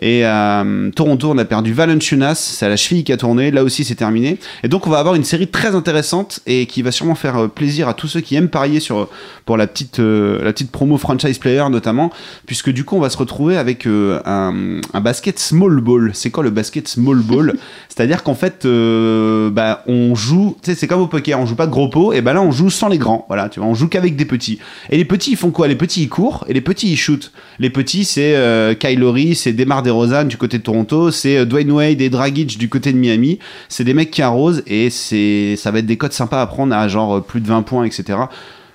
[0.01, 3.51] Et à euh, Toronto, on a perdu Valanciunas, c'est à la cheville qui a tourné,
[3.51, 4.39] là aussi c'est terminé.
[4.63, 7.47] Et donc on va avoir une série très intéressante et qui va sûrement faire euh,
[7.47, 9.09] plaisir à tous ceux qui aiment parier sur,
[9.45, 12.11] pour la petite, euh, la petite promo franchise player notamment,
[12.45, 16.11] puisque du coup on va se retrouver avec euh, un, un basket small ball.
[16.13, 17.53] C'est quoi le basket small ball?
[17.89, 21.55] C'est-à-dire qu'en fait, euh, bah, on joue, tu sais, c'est comme au poker, on joue
[21.55, 23.69] pas de gros pots, et ben là on joue sans les grands, voilà, tu vois,
[23.69, 24.59] on joue qu'avec des petits.
[24.89, 25.67] Et les petits ils font quoi?
[25.67, 27.31] Les petits ils courent et les petits ils shootent.
[27.59, 31.45] Les petits c'est euh, Kyle Lowry, c'est Demar DeRozan du côté de Toronto, c'est euh,
[31.45, 33.39] Dwayne Wade et Dragic du côté de Miami.
[33.69, 36.75] C'est des mecs qui arrosent et c'est, ça va être des codes sympas à prendre
[36.75, 38.17] à genre euh, plus de 20 points, etc.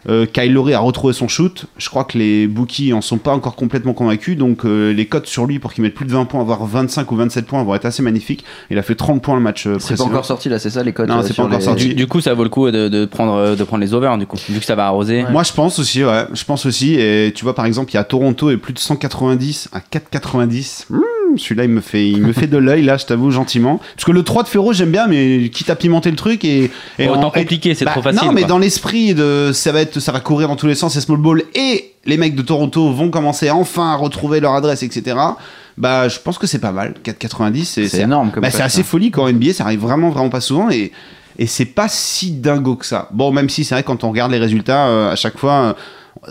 [0.09, 1.67] Euh, Kyle Lowry a retrouvé son shoot.
[1.79, 4.37] Je crois que les bookies en sont pas encore complètement convaincus.
[4.37, 7.11] Donc euh, les cotes sur lui pour qu'il mette plus de 20 points, avoir 25
[7.11, 8.45] ou 27 points, vont être assez magnifiques.
[8.71, 10.83] Il a fait 30 points le match euh, C'est pas encore sorti là, c'est ça
[10.83, 11.89] les codes Non, euh, c'est pas encore les- sorti.
[11.89, 14.27] Du, du coup, ça vaut le coup de, de prendre, de prendre les over, du
[14.27, 15.25] coup, vu que ça va arroser.
[15.31, 16.25] Moi, je pense aussi, ouais.
[16.33, 16.95] Je pense aussi.
[16.95, 20.85] Et tu vois, par exemple, il y a Toronto et plus de 190 à 4,90.
[20.91, 21.01] Mmh,
[21.37, 23.81] Celui-là, il me fait, il me fait de l'œil, là, je t'avoue, gentiment.
[23.95, 26.71] Parce que le 3 de Ferro, j'aime bien, mais quitte à pimenter le truc et.
[26.99, 28.21] et Autant en- compliqué, c'est Bah, trop facile.
[28.25, 28.49] Non, mais quoi.
[28.49, 29.51] dans l'esprit de.
[29.53, 31.43] Ça va, être, ça va courir dans tous les sens, c'est small ball.
[31.55, 35.17] Et les mecs de Toronto vont commencer enfin à retrouver leur adresse, etc.
[35.77, 36.95] Bah, je pense que c'est pas mal.
[37.05, 37.89] 4,90, c'est.
[37.89, 38.85] C'est énorme comme Bah, c'est assez hein.
[38.85, 40.71] folie qu'en NBA, ça arrive vraiment, vraiment pas souvent.
[40.71, 40.93] Et.
[41.39, 43.11] Et c'est pas si dingo que ça.
[43.13, 45.73] Bon, même si c'est vrai, quand on regarde les résultats, euh, à chaque fois, euh,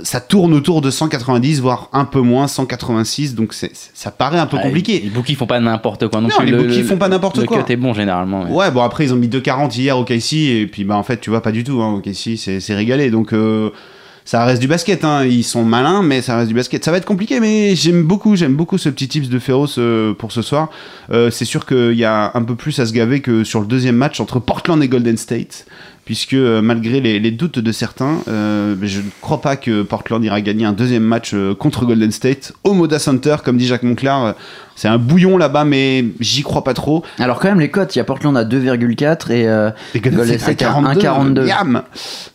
[0.03, 3.35] ça tourne autour de 190, voire un peu moins, 186.
[3.35, 4.99] Donc c'est- ça paraît un peu Ouais, compliqué.
[5.03, 6.45] Les bookies font pas n'importe quoi non, Non, plus.
[6.47, 7.63] les Le- bookies le- font pas n'importe le quoi.
[7.63, 8.49] cut est bon généralement.
[8.51, 11.19] Ouais, bon après ils ont mis 2,40 hier au KC et puis bah en fait
[11.21, 13.69] tu vois pas du tout hein, au KC c'est c'est régalé donc euh,
[14.27, 15.23] ça reste du basket hein.
[15.23, 18.35] ils sont malins mais ça reste du basket ça va être compliqué mais j'aime beaucoup
[18.35, 20.69] j'aime beaucoup ce petit tips de Féroce euh, pour ce soir
[21.11, 23.67] Euh, c'est sûr qu'il y a un peu plus à se gaver que sur le
[23.67, 25.65] deuxième match entre Portland et Golden State
[26.05, 30.23] puisque euh, malgré les, les doutes de certains euh, je ne crois pas que Portland
[30.23, 33.83] ira gagner un deuxième match euh, contre Golden State au Moda Center comme dit Jacques
[33.83, 34.31] Monclar euh,
[34.75, 37.99] c'est un bouillon là-bas mais j'y crois pas trop Alors quand même les cotes, il
[37.99, 41.47] y a Portland à 2,4 et euh, et Golden State à à 1,42.
[41.47, 41.81] Yam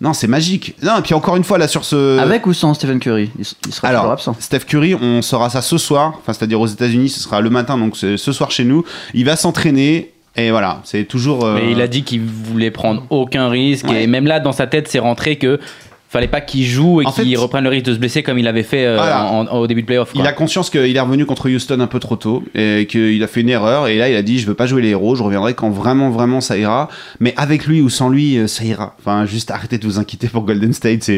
[0.01, 0.75] Non, c'est magique.
[0.83, 2.19] Non, et puis encore une fois, là, sur ce.
[2.19, 4.35] avec ou sans Stephen Curry, il, s- il sera toujours Alors, absent.
[4.41, 7.77] Steph Curry, on saura ça ce soir, enfin, c'est-à-dire aux États-Unis, ce sera le matin,
[7.77, 8.85] donc ce soir chez nous.
[9.13, 11.45] Il va s'entraîner, et voilà, c'est toujours.
[11.45, 14.05] euh, Mais il a dit qu'il voulait prendre aucun risque Ouais.
[14.05, 15.59] et même là dans sa tête c'est rentré que
[16.13, 18.65] fallait pas qu'il joue et qu'il reprenne le risque de se blesser comme il avait
[18.65, 19.27] fait euh, Voilà.
[19.27, 20.11] en- en- au début de playoff.
[20.17, 23.27] Il a conscience qu'il est revenu contre Houston un peu trop tôt et qu'il a
[23.29, 25.23] fait une erreur et là il a dit je veux pas jouer les héros, je
[25.23, 26.89] reviendrai quand vraiment vraiment ça ira.
[27.21, 28.97] Mais avec lui ou sans lui euh, ça ira.
[28.99, 31.09] Enfin juste arrêtez de vous inquiéter pour Golden State,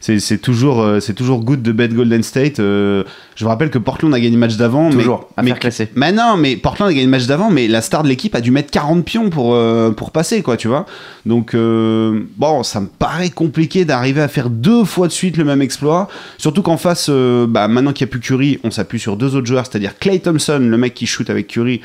[0.00, 2.56] c'est toujours euh, c'est toujours good de bet Golden State.
[2.58, 3.04] Je
[3.44, 5.88] vous rappelle que Portland a gagné le match d'avant, mais affaire mais classée.
[5.94, 8.40] Mais non, mais Portland a gagné le match d'avant, mais la star de l'équipe a
[8.40, 9.56] dû mettre 40 pions pour,
[9.96, 10.84] pour passer, quoi, tu vois.
[11.24, 15.44] Donc, euh, bon, ça me paraît compliqué d'arriver à faire deux fois de suite le
[15.44, 16.08] même exploit.
[16.38, 19.34] Surtout qu'en face, euh, bah, maintenant qu'il n'y a plus Curry, on s'appuie sur deux
[19.36, 21.80] autres joueurs, c'est-à-dire Clay Thompson, le mec qui shoot avec Curry,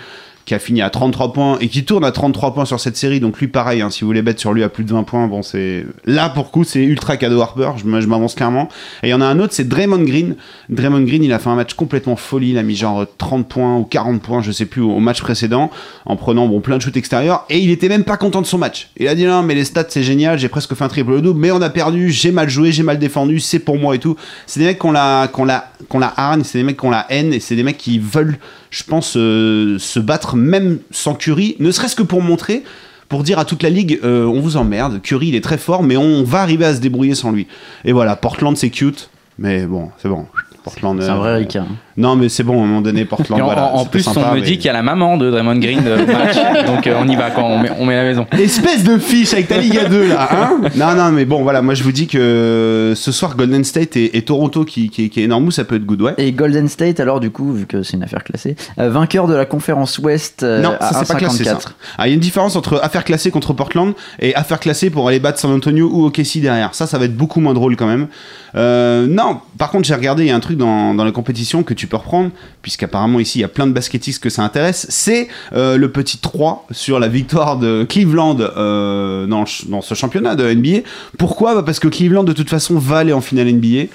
[0.46, 3.20] qui a fini à 33 points et qui tourne à 33 points sur cette série.
[3.20, 5.28] Donc lui, pareil, hein, si vous voulez bet sur lui à plus de 20 points,
[5.28, 7.72] bon, c'est là pour coup, c'est ultra cadeau Harper.
[7.78, 8.70] Je, m'avance clairement.
[9.02, 10.36] Et il y en a un autre, c'est Draymond Green.
[10.70, 12.52] Draymond Green, il a fait un match complètement folie.
[12.52, 15.22] Il a mis genre 30 points ou 40 points, je sais plus, au, au match
[15.22, 15.72] précédent,
[16.06, 17.46] en prenant bon plein de shoots extérieurs.
[17.50, 18.90] Et il était même pas content de son match.
[18.98, 20.38] Il a dit non, mais les stats c'est génial.
[20.38, 22.12] J'ai presque fait un triple double, mais on a perdu.
[22.12, 23.40] J'ai mal joué, j'ai mal défendu.
[23.40, 24.16] C'est pour moi et tout.
[24.46, 26.44] C'est des mecs qu'on la, qu'on la, qu'on la hargne.
[26.44, 28.38] C'est des mecs qu'on la haine et c'est des mecs qui veulent,
[28.76, 32.64] je pense, euh, se battre même sans Curry, ne serait-ce que pour montrer
[33.08, 35.84] pour dire à toute la ligue, euh, on vous emmerde, Curry il est très fort,
[35.84, 37.48] mais on va arriver à se débrouiller sans lui.
[37.86, 40.26] Et voilà, Portland c'est cute, mais bon, c'est bon.
[40.66, 40.98] Portland.
[41.00, 41.68] C'est un euh, vrai Ricard.
[41.96, 43.40] Non, mais c'est bon, à un moment donné, Portland.
[43.40, 45.16] En, voilà, en- en c'était plus, sympa, on me dit qu'il y a la maman
[45.16, 46.36] de Draymond Green de match,
[46.66, 48.26] donc euh, on y va quand on met, on met la maison.
[48.32, 51.76] Espèce de fiche avec ta Ligue 2 là, hein Non, non, mais bon, voilà, moi
[51.76, 55.24] je vous dis que ce soir Golden State et, et Toronto qui, qui, qui est
[55.24, 56.14] énorme, ça peut être good, ouais.
[56.18, 59.36] Et Golden State, alors du coup, vu que c'est une affaire classée, euh, vainqueur de
[59.36, 61.54] la conférence Ouest euh, Non, à ça c'est pas classé ça.
[61.54, 61.60] 1,54.
[61.98, 65.08] Ah, il y a une différence entre affaire classée contre Portland et affaire classée pour
[65.08, 66.74] aller battre San Antonio ou OKC derrière.
[66.76, 68.08] Ça, ça va être beaucoup moins drôle quand même.
[68.56, 71.74] Euh, non, par contre, j'ai regardé, il y a un truc dans, la compétition que
[71.74, 72.32] tu peux reprendre,
[72.62, 74.88] puisqu'apparemment ici, il y a plein de baskettistes que ça intéresse.
[74.90, 80.52] C'est euh, le petit 3 sur la victoire de Cleveland euh, dans ce championnat de
[80.54, 80.88] NBA.
[81.18, 81.56] Pourquoi?
[81.56, 83.88] Bah, Parce que Cleveland, de toute façon, va aller en finale NBA.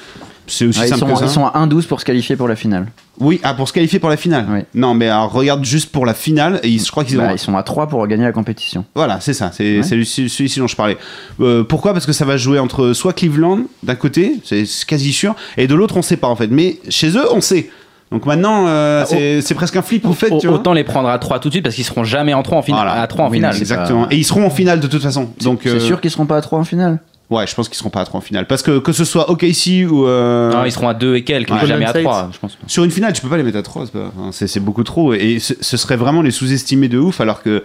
[0.50, 1.24] C'est aussi Ah, ils, sont, que ça.
[1.24, 2.86] ils sont à 1,12 pour se qualifier pour la finale.
[3.20, 4.46] Oui, ah, pour se qualifier pour la finale.
[4.50, 4.60] Oui.
[4.74, 7.32] Non, mais alors, regarde juste pour la finale, et ils- je crois qu'ils ont Bah,
[7.32, 8.84] ils sont à 3 pour gagner la compétition.
[8.94, 9.82] voilà, c'est ça, c'est Ouais.
[9.82, 10.96] c'est celui- celui-ci dont je parlais.
[11.40, 11.92] Euh, pourquoi?
[11.92, 15.74] Parce que ça va jouer entre soit Cleveland d'un côté, c'est quasi sûr, et de
[15.74, 16.48] l'autre on sait pas en fait.
[16.48, 17.70] Mais chez eux on sait.
[18.10, 20.32] Donc maintenant euh, Ah, c'est presque un flip fait.
[20.32, 20.50] Au- vois.
[20.54, 22.62] Autant les prendre à 3 tout de suite parce qu'ils seront jamais en 3 en
[22.62, 22.86] finale.
[22.86, 23.02] Voilà.
[23.02, 23.54] À 3 en Oui, finale.
[23.56, 24.06] Exactement.
[24.06, 25.28] pas- Et ils seront en finale de toute façon.
[25.42, 26.98] Donc C'est euh, sûr qu'ils seront pas à 3 en finale
[27.30, 28.46] Ouais, je pense qu'ils seront pas à 3 en finale.
[28.48, 31.50] Parce que que ce soit OKC ou euh, Non, ils seront à 2 et quelques,
[31.50, 31.60] Ouais.
[31.66, 32.58] jamais à Golden 3, je pense.
[32.66, 35.14] sur une finale, tu peux pas les mettre à 3, c'est pas- enfin, beaucoup trop.
[35.14, 37.62] Et ce, ce serait vraiment les sous-estimer de ouf, alors que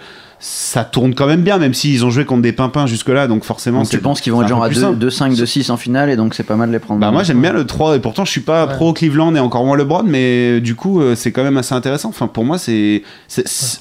[0.48, 3.80] ça tourne quand même bien, même s'ils ont joué contre des pimpins jusque-là, donc forcément.
[3.80, 4.98] Donc tu penses qu'ils vont être genre à plus 2, simple.
[5.00, 7.00] 2, 5, 2, 6 en finale et donc c'est pas mal de les prendre.
[7.00, 9.66] Bah moi j'aime bien le 3 et pourtant je suis pas pro Cleveland et encore
[9.66, 12.10] moins LeBron mais du coup euh, c'est quand même assez intéressant.
[12.10, 13.02] Enfin pour moi c'est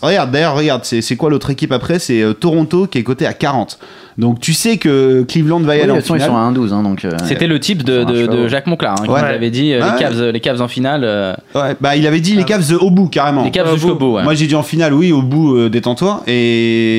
[0.03, 1.99] regarde d'ailleurs regarde c'est quoi l'autre équipe après?
[1.99, 3.79] C'est euh, Toronto qui est coté à 40.
[4.17, 6.53] Donc tu sais que Cleveland va y aller de en toute façon, ils finale.
[6.55, 7.05] sont à 1,12 hein, donc.
[7.05, 9.21] euh, C'était le type de, de, de Jacques Monclar hein, qui Ouais.
[9.21, 11.03] nous avait dit euh, les, Cavs, les Cavs en finale.
[11.03, 13.43] euh, Ouais, bah il avait dit les Cavs au bout carrément.
[13.45, 14.19] les Cavs Au bout.
[14.21, 16.54] Moi j'ai dit en finale oui au bout détends-toi et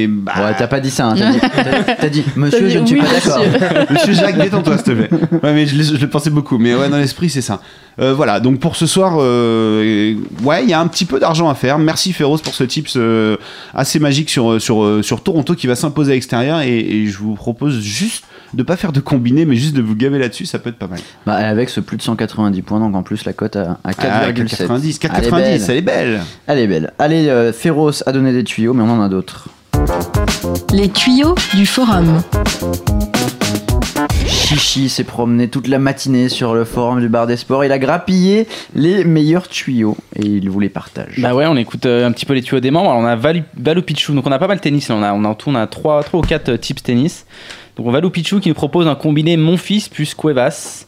[0.10, 1.08] bah, Ouais, t'as pas dit ça.
[1.08, 3.44] hein, T'as dit, t'as- t'as dit, monsieur, je ne suis oui, pas d'accord.
[3.92, 4.14] monsieur.
[4.14, 5.10] Jacques, détends-toi, s'il te plaît.
[5.44, 6.58] Ouais, mais je, le pensais beaucoup.
[6.58, 7.62] Mais ouais, dans l'esprit, c'est ça.
[8.00, 11.50] Euh, voilà, donc pour ce soir, euh, ouais, il y a un petit peu d'argent
[11.50, 11.78] à faire.
[11.80, 13.38] Merci Féroce pour ce tips euh,
[13.74, 16.60] assez magique sur, sur, sur Toronto qui va s'imposer à l'extérieur.
[16.62, 19.96] Et, et je vous propose juste de pas faire de combiné, mais juste de vous
[19.96, 21.00] gaver là-dessus, ça peut être pas mal.
[21.26, 23.96] Bah, avec ce plus de 190 points, donc en plus la cote à, à 4,7.
[24.10, 25.62] Ah, 4,90, Elle est 4,90, belle.
[25.68, 26.22] elle est belle.
[26.48, 26.94] Elle est belle.
[27.00, 29.50] Allez, euh, Féroce a donné des tuyaux, mais on en a d'autres.
[30.74, 32.22] Les tuyaux du forum.
[34.28, 37.66] Chichi s'est promené toute la matinée sur le forum du bar des sports.
[37.66, 41.16] Il a grappillé les meilleurs tuyaux et il vous les partage.
[41.20, 42.92] Bah ouais, on écoute euh, un petit peu les tuyaux des membres.
[42.92, 44.90] Alors on a Valu, Valou Pichou, donc on a pas mal de tennis.
[44.90, 44.96] Là.
[44.96, 47.26] On a, on a en tout, on a 3, ou 4 tips tennis.
[47.76, 50.86] Donc on a Valou Pichou qui nous propose un combiné Mon Fils plus Cuevas.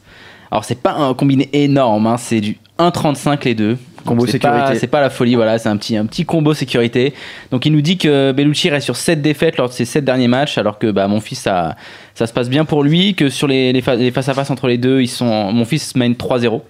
[0.51, 3.77] Alors c'est pas un combiné énorme, hein, c'est du 1,35 les deux.
[4.05, 4.79] Combo Donc, sécurité.
[4.79, 7.13] C'est pas la folie, voilà, c'est un petit, un petit combo sécurité.
[7.51, 10.29] Donc il nous dit que Bellucci reste sur 7 défaites lors de ses 7 derniers
[10.29, 11.75] matchs, alors que bah, mon fils, ça,
[12.15, 14.77] ça se passe bien pour lui, que sur les, les, fa- les face-à-face entre les
[14.77, 16.61] deux, ils sont, mon fils mène 3-0.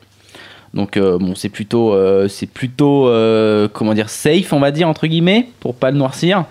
[0.74, 4.90] Donc euh, bon, c'est plutôt, euh, c'est plutôt euh, comment dire safe, on va dire
[4.90, 6.46] entre guillemets, pour pas le noircir.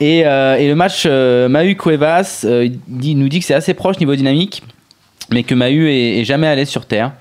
[0.00, 3.98] Et, euh, et le match euh, Mahu Cuevas, euh, nous dit que c'est assez proche
[3.98, 4.62] niveau dynamique,
[5.30, 7.12] mais que Mahu est, est jamais l'aise sur terre.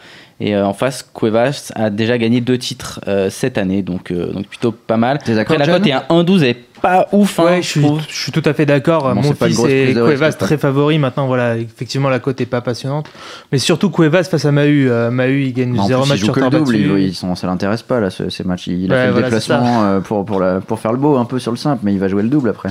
[0.46, 4.34] Et euh, en face, Cuevas a déjà gagné deux titres euh, cette année, donc, euh,
[4.34, 5.18] donc plutôt pas mal.
[5.38, 7.40] Après la cote est à 1,12, elle est pas ouf.
[7.40, 8.02] hein, Ouais, je suis, trouve.
[8.10, 9.04] je suis tout à fait d'accord.
[9.04, 10.48] Bon, Mon fils et risque, Cuevas quoi.
[10.48, 11.00] très favoris.
[11.00, 13.06] Maintenant, voilà, effectivement, la cote est pas passionnante.
[13.54, 14.90] Mais surtout Cuevas face à Mahu.
[14.92, 16.88] Euh, Mahu, il gagne Mais en 0 plus, match il sur le terre double, il,
[16.90, 17.02] battue.
[17.04, 18.68] il- sont- ça l'intéresse pas là, ce- ces matchs.
[18.68, 21.24] Il a fait le voilà, c'est déplacement pour, pour, la- pour faire le beau un
[21.26, 22.70] peu sur le simple, mais il va jouer le double après.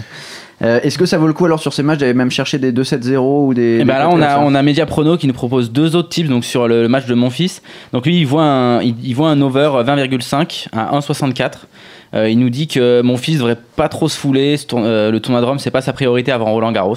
[0.62, 2.72] Euh, Est-ce que ça vaut le coup alors sur ces matchs d'aller même chercher des
[2.72, 3.62] 2-7-0 ou des.
[3.62, 6.08] Et des ben là, on a, on a Media Prono qui nous propose deux autres
[6.08, 7.62] tips donc sur le, le match de mon fils.
[7.92, 11.52] Donc lui, il voit un, il, il voit un over 20,5 à 1,64.
[12.14, 14.56] Euh, il nous dit que mon fils devrait pas trop se fouler.
[14.74, 16.96] Euh, le tournoi de Rome, c'est pas sa priorité avant Roland Garros.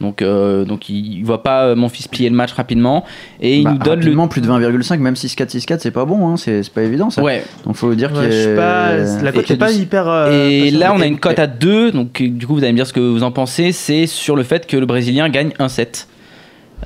[0.00, 3.04] Donc, euh, donc il, il voit pas euh, mon fils plier le match rapidement.
[3.40, 4.04] Et il Bah, nous donne le.
[4.04, 7.22] rapidement, plus de 20,5, même 6-4, 6-4, c'est pas bon, hein, c'est pas évident ça.
[7.22, 7.42] Ouais.
[7.64, 8.56] Donc faut dire Ouais, que.
[8.56, 10.08] pas- la cote Et- est pas hyper.
[10.08, 11.90] euh, Et là, on a une cote à 2.
[11.90, 13.72] Donc, euh, du coup, vous allez me dire ce que vous en pensez.
[13.72, 16.06] C'est sur le fait que le Brésilien gagne un set.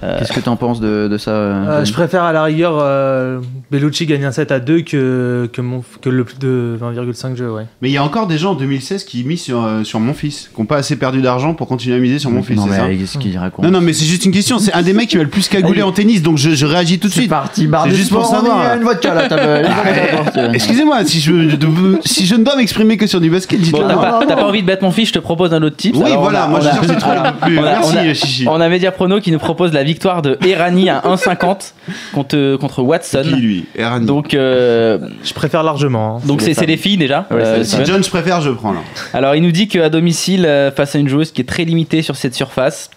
[0.01, 3.38] Qu'est-ce que t'en penses de, de ça Euh, Johnny je préfère à la rigueur euh,
[3.70, 7.53] Bellucci gagne un 7 à 2 que, que, mon, que le plus de 20,5 jeux.
[7.53, 7.66] Ouais.
[7.82, 10.12] Mais il y a encore des gens en 2016 qui misent sur, euh, sur mon
[10.14, 12.66] fils, qui n'ont pas assez perdu d'argent pour continuer à miser sur mon fils, Non,
[12.68, 14.59] ça mais qu'est-ce qu'il raconte Non, non, mais c'est juste une question.
[14.59, 16.99] C'est un des mecs qui va le plus cagouler en tennis, donc je, je réagis
[16.99, 17.30] tout de C'est suite.
[17.30, 18.59] parti, barre juste pour sport, savoir.
[18.59, 19.28] on y a une vodka là.
[20.55, 21.57] Excusez-moi, si je, je-
[22.05, 24.45] si je ne dois m'exprimer que sur du basket, Bon, dites-le t'as pas, t'as pas
[24.47, 25.95] envie de battre mon fils, je te propose un autre tip.
[25.97, 27.12] Oui, voilà, moi je suis sûr que c'est trop
[27.49, 28.47] Merci, Chichi.
[28.49, 31.72] On a Media Prono qui nous propose la victoire de Errani à 1,50
[32.12, 33.22] contre, contre Watson.
[33.22, 33.64] Qui, lui?
[33.76, 34.07] Errani.
[34.07, 36.16] Donc, euh, Je préfère largement.
[36.16, 36.26] hein.
[36.26, 37.26] donc C'est les les filles déjà.
[37.30, 37.87] Ouais, euh, Si Steven.
[37.87, 38.80] John, je préfère, je prends là.
[39.12, 42.03] Alors, il nous dit qu'à domicile, euh, face à une joueuse qui est très limitée
[42.03, 42.91] sur cette surface,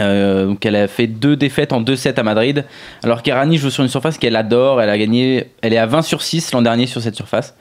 [0.00, 2.64] euh, donc elle a fait deux défaites en 2-7 à Madrid,
[3.04, 6.02] alors qu'Errani joue sur une surface qu'elle adore, elle a gagné, elle est à 20
[6.02, 7.54] sur 6 l'an dernier sur cette surface.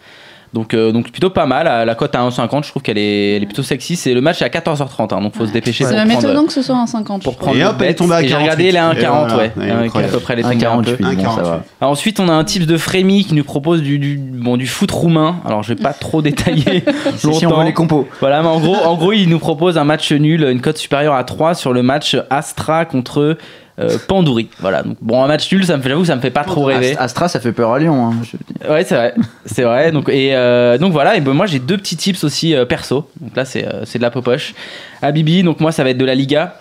[0.53, 3.37] Donc, euh, donc plutôt pas mal, à la cote à 1,50, je trouve qu'elle est,
[3.37, 3.95] elle est plutôt sexy.
[3.95, 6.23] C'est le match est à 14h30, hein, donc faut se dépêcher C'est pour même prendre,
[6.25, 7.23] étonnant que ce soit un 50.
[7.23, 8.43] pour prendre Et le hop, elle est tombée à j'ai 48.
[8.43, 9.51] regardé, elle est à 1,40, Et voilà, ouais.
[9.57, 10.91] Euh, est à peu près les tombés un peu.
[10.91, 11.43] 1,48, bon, ça 1,48.
[11.43, 11.63] va.
[11.81, 14.67] Alors ensuite, on a un type de Frémy qui nous propose du, du, bon, du
[14.67, 15.37] foot roumain.
[15.45, 16.83] Alors, je vais pas trop détailler
[17.15, 17.59] Si, si on longtemps.
[17.59, 18.07] veut les compos.
[18.19, 21.15] Voilà, mais en gros, en gros, il nous propose un match nul, une cote supérieure
[21.15, 23.37] à 3 sur le match Astra contre
[23.79, 24.49] euh, Pandouri.
[24.59, 26.65] Voilà, donc bon, un match nul, ça me fait, j'avoue, ça me fait pas trop
[26.65, 26.91] rêver.
[26.91, 28.05] Ast- Astra, ça fait peur à Lyon.
[28.07, 28.69] hein, je.
[28.71, 29.13] Ouais, c'est vrai,
[29.45, 29.91] c'est vrai.
[29.91, 33.09] Donc, et euh, donc voilà, et ben moi j'ai deux petits tips aussi euh, perso.
[33.19, 34.53] Donc là, c'est c'est de la popoche.
[35.01, 36.55] À Bibi, donc moi ça va être de la Liga.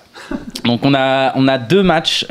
[0.65, 2.27] Donc on a, on a deux matchs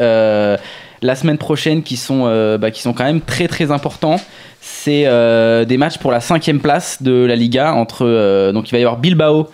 [1.04, 4.22] la semaine prochaine qui sont, euh, bah, qui sont quand même très très importants.
[4.62, 8.72] C'est euh, des matchs pour la cinquième place de la Liga entre euh, donc il
[8.72, 9.50] va y avoir Bilbao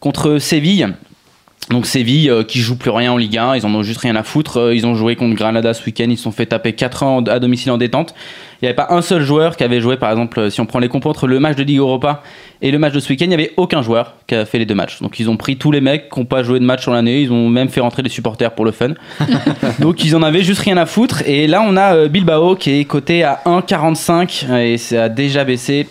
[0.00, 0.88] contre Séville.
[1.70, 4.16] Donc Séville euh, qui joue plus rien en Ligue 1, ils en ont juste rien
[4.16, 4.58] à foutre.
[4.58, 7.22] Euh, Ils ont joué contre Granada ce week-end, ils se sont fait taper 4 ans
[7.24, 8.14] à domicile en détente.
[8.60, 10.66] Il n'y avait pas un seul joueur qui avait joué, par exemple, euh, si on
[10.66, 12.22] prend les compos entre le match de Ligue Europa
[12.62, 14.66] et le match de ce week-end, il n'y avait aucun joueur qui a fait les
[14.66, 15.00] deux matchs.
[15.00, 17.22] Donc ils ont pris tous les mecs qui n'ont pas joué de match sur l'année,
[17.22, 18.94] ils ont même fait rentrer des supporters pour le fun.
[19.78, 21.22] Donc ils en avaient juste rien à foutre.
[21.26, 25.44] Et là on a Bilbao qui est coté à 1,45 euh, et ça a déjà
[25.44, 25.88] baissé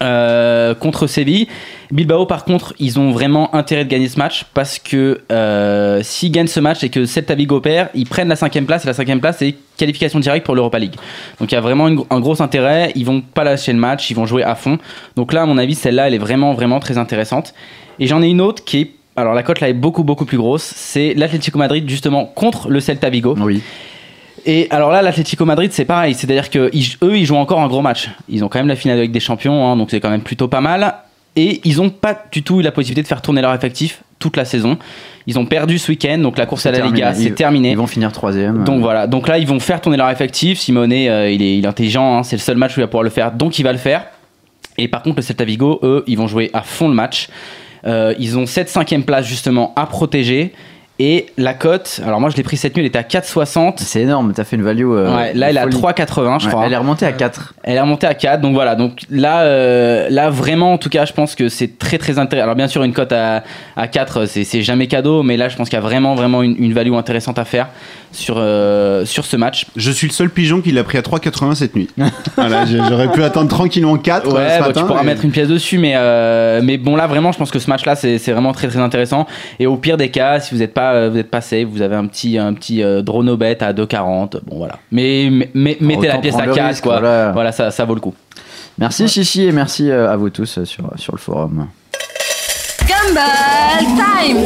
[0.00, 1.48] euh, contre Séville.
[1.90, 6.30] Bilbao, par contre, ils ont vraiment intérêt de gagner ce match parce que euh, s'ils
[6.30, 8.94] gagnent ce match et que Celta Vigo perd, ils prennent la cinquième place et la
[8.94, 10.96] cinquième place c'est qualification directe pour l'Europa League.
[11.40, 12.92] Donc il y a vraiment un gros intérêt.
[12.94, 14.78] Ils vont pas lâcher le match, ils vont jouer à fond.
[15.16, 17.54] Donc là, à mon avis, celle-là, elle est vraiment vraiment très intéressante.
[17.98, 20.38] Et j'en ai une autre qui est alors la cote là est beaucoup beaucoup plus
[20.38, 20.62] grosse.
[20.62, 23.34] C'est l'Atlético Madrid justement contre le Celta Vigo.
[23.40, 23.62] Oui.
[24.50, 26.14] Et alors là, l'Atlético Madrid, c'est pareil.
[26.14, 28.08] C'est-à-dire que ils- eux, ils jouent encore un gros match.
[28.30, 30.48] Ils ont quand même la finale avec des champions, hein, donc c'est quand même plutôt
[30.48, 30.94] pas mal.
[31.36, 34.36] Et ils n'ont pas du tout eu la possibilité de faire tourner leur effectif toute
[34.36, 34.78] la saison.
[35.26, 36.96] Ils ont perdu ce week-end, donc la course à la terminé.
[36.96, 37.70] Liga, c'est terminé.
[37.72, 38.64] Ils vont finir troisième.
[38.64, 40.58] Donc voilà, donc là ils vont faire tourner leur effectif.
[40.58, 42.88] Simone, euh, il, est, il est intelligent, hein, c'est le seul match où il va
[42.88, 44.06] pouvoir le faire, donc il va le faire.
[44.78, 47.28] Et par contre, le Celta Vigo, eux, ils vont jouer à fond le match.
[47.86, 50.52] Euh, ils ont cette cinquième place justement à protéger.
[51.00, 53.74] Et la cote, alors moi je l'ai pris cette nuit, elle était à 4,60.
[53.78, 54.84] C'est énorme, t'as fait une value.
[54.84, 55.76] euh, Ouais, là elle est à folie.
[55.76, 56.66] 3,80 je Ouais, crois.
[56.66, 57.54] Elle est remontée à 4.
[57.62, 58.74] Elle est remontée à 4, donc voilà.
[58.74, 62.44] Donc là, euh, là vraiment, en tout cas, je pense que c'est très très intéressant.
[62.44, 63.44] Alors bien sûr, une cote à,
[63.76, 66.42] à 4, c'est c'est jamais cadeau, mais là, je pense qu'il y a vraiment vraiment
[66.42, 67.68] une, une value intéressante à faire
[68.10, 69.66] sur, euh, sur ce match.
[69.76, 71.88] Je suis le seul pigeon qui l'a pris à 3,80 cette nuit.
[72.36, 74.80] voilà, j'aurais pu attendre tranquillement 4 Ouais, ce bah, matin.
[74.80, 77.50] tu pourras et- mettre une pièce dessus, mais, euh, mais bon, là, vraiment, je pense
[77.52, 79.26] que ce match-là, c'est c'est vraiment très très intéressant.
[79.60, 81.82] Et au pire des cas, si vous n'êtes pas, euh, vous êtes pas safe, vous
[81.82, 84.40] avez un petit, un petit euh, drone au bet à 2,40.
[84.46, 84.78] Bon, voilà.
[84.92, 87.00] Mais, mais- mais- mettez la pièce à prendre le 4, risque, quoi.
[87.00, 87.32] voilà.
[87.32, 88.14] Voilà, ça, ça vaut le coup.
[88.78, 91.66] Merci Chichi et merci euh, à vous tous euh, sur, sur le forum.
[92.86, 94.38] Gumball Time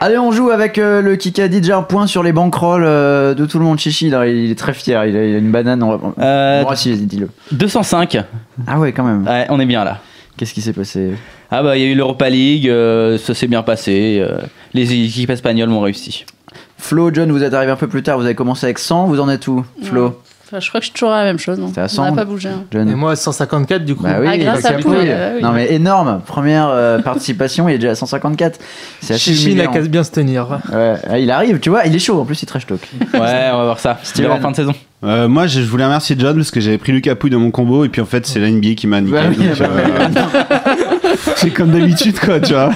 [0.00, 1.60] Allez, on joue avec euh, le Kikadi.
[1.60, 3.78] Déjà un point sur les bankrolls euh, de tout le monde.
[3.78, 5.04] Chichi, là, il est très fier.
[5.06, 5.82] Il a, il a une banane.
[5.82, 7.30] On va- Euh, Bon, si, vas-y, dis-le.
[7.52, 8.18] 205.
[8.66, 9.26] Ah ouais, quand même.
[9.26, 9.98] Ouais, on est bien là.
[10.36, 11.12] Qu'est-ce qui s'est passé?
[11.50, 14.38] Ah bah il y a eu l'Europa League, euh, ça s'est bien passé, euh,
[14.74, 16.24] les équipes espagnoles m'ont réussi.
[16.78, 18.18] Flo, John, vous êtes arrivé un peu plus tard.
[18.18, 19.06] Vous avez commencé avec 100.
[19.06, 21.38] Vous en êtes où, Flo Enfin, je crois que je suis toujours à la même
[21.40, 21.58] chose.
[21.58, 22.04] non T'es à On 100.
[22.04, 22.48] n'a pas bougé.
[22.50, 22.62] hein.
[22.70, 24.04] John Et moi, 154 du coup.
[24.04, 24.98] Bah oui, Ah, grâce bah, à c'est vous, cool.
[25.00, 25.42] euh, oui.
[25.42, 26.20] Non mais énorme.
[26.24, 28.60] Première euh, participation, il est déjà à 154.
[29.00, 29.72] C'est assez Chichi, il a humiliant.
[29.72, 30.46] qu'à bien se tenir.
[30.72, 32.20] Ouais, ah, il arrive, tu vois, il est chaud.
[32.20, 32.80] En plus, il trash talk.
[33.14, 33.98] Ouais, on va voir ça.
[34.04, 34.30] Steven.
[34.30, 34.74] en fin de saison.
[35.04, 37.50] Euh, moi, je je voulais remercier John parce que j'avais pris Lucas Pouille dans mon
[37.50, 39.12] combo et puis en fait, c'est la NBA qui m'a niqué.
[39.16, 40.08] Bah oui, donc, bah euh,
[41.36, 42.70] c'est comme d'habitude, quoi, tu vois.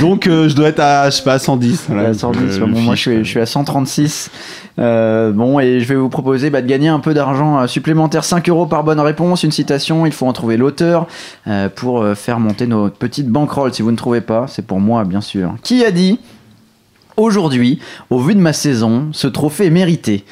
[0.00, 1.84] Donc, euh, je dois être à, je sais pas, à 110.
[1.88, 2.08] voilà.
[2.08, 4.30] Ouais, 110, Euh, bon, moi je suis, je suis à 136.
[4.78, 8.24] Euh, bon, et je vais vous proposer bah, de gagner un peu d'argent euh, supplémentaire.
[8.24, 11.06] 5 euros par bonne réponse, une citation, il faut en trouver l'auteur
[11.46, 13.74] euh, pour faire monter nos petites bankrolls.
[13.74, 15.54] Si vous ne trouvez pas, c'est pour moi, bien sûr.
[15.62, 16.20] Qui a dit
[17.16, 20.24] Aujourd'hui, au vu de ma saison, ce trophée est mérité?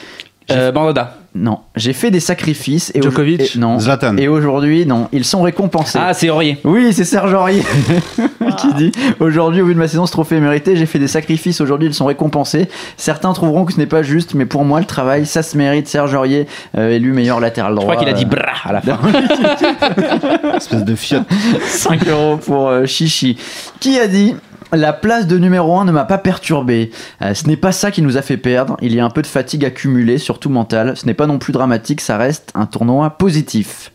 [0.52, 1.18] Euh, Bandada.
[1.38, 2.90] Non, j'ai fait des sacrifices.
[2.94, 3.78] Et Djokovic et- Non.
[3.78, 4.16] Zlatan.
[4.16, 5.98] Et aujourd'hui, non, ils sont récompensés.
[6.00, 6.56] Ah, c'est Aurier.
[6.64, 7.62] Oui, c'est Serge Aurier
[8.58, 10.76] qui dit Aujourd'hui, au vu de ma saison, ce trophée est mérité.
[10.76, 11.60] J'ai fait des sacrifices.
[11.60, 12.68] Aujourd'hui, ils sont récompensés.
[12.96, 15.88] Certains trouveront que ce n'est pas juste, mais pour moi, le travail, ça se mérite.
[15.88, 16.46] Serge Aurier,
[16.78, 17.92] euh, élu meilleur latéral Je droit.
[17.94, 18.98] crois qu'il a dit euh, brah à la fin.
[20.56, 21.24] Espèce de fiotte.
[21.66, 23.36] 5 euros pour euh, Chichi.
[23.80, 24.34] Qui a dit
[24.72, 26.90] la place de numéro 1 ne m'a pas perturbé.
[27.22, 28.76] Euh, ce n'est pas ça qui nous a fait perdre.
[28.80, 30.96] Il y a un peu de fatigue accumulée, surtout mentale.
[30.96, 33.92] Ce n'est pas non plus dramatique, ça reste un tournoi positif.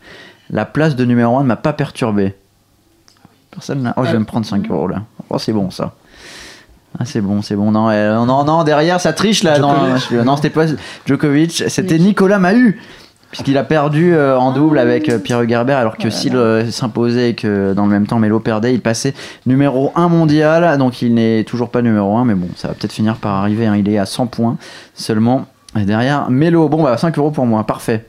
[0.49, 2.35] La place de numéro 1 ne m'a pas perturbé.
[3.51, 3.93] Personne n'a.
[3.97, 5.03] Oh, je vais me prendre 5 euros là.
[5.29, 5.93] Oh, c'est bon ça.
[6.99, 7.71] Ah, c'est bon, c'est bon.
[7.71, 9.59] Non, euh, non, non, derrière ça triche là.
[9.59, 10.25] Non, Djokovic.
[10.25, 10.65] non, c'était pas
[11.05, 12.79] Djokovic, c'était Nicolas Mahut.
[13.31, 17.29] Puisqu'il a perdu euh, en double avec euh, Pierre Gerber, alors que s'il euh, s'imposait
[17.29, 19.13] et que dans le même temps Melo perdait, il passait
[19.45, 20.77] numéro 1 mondial.
[20.77, 23.65] Donc il n'est toujours pas numéro 1, mais bon, ça va peut-être finir par arriver.
[23.67, 23.77] hein.
[23.77, 24.57] Il est à 100 points
[24.95, 25.45] seulement.
[25.79, 28.05] Et derrière Melo, bon bah 5 euros pour moi, parfait.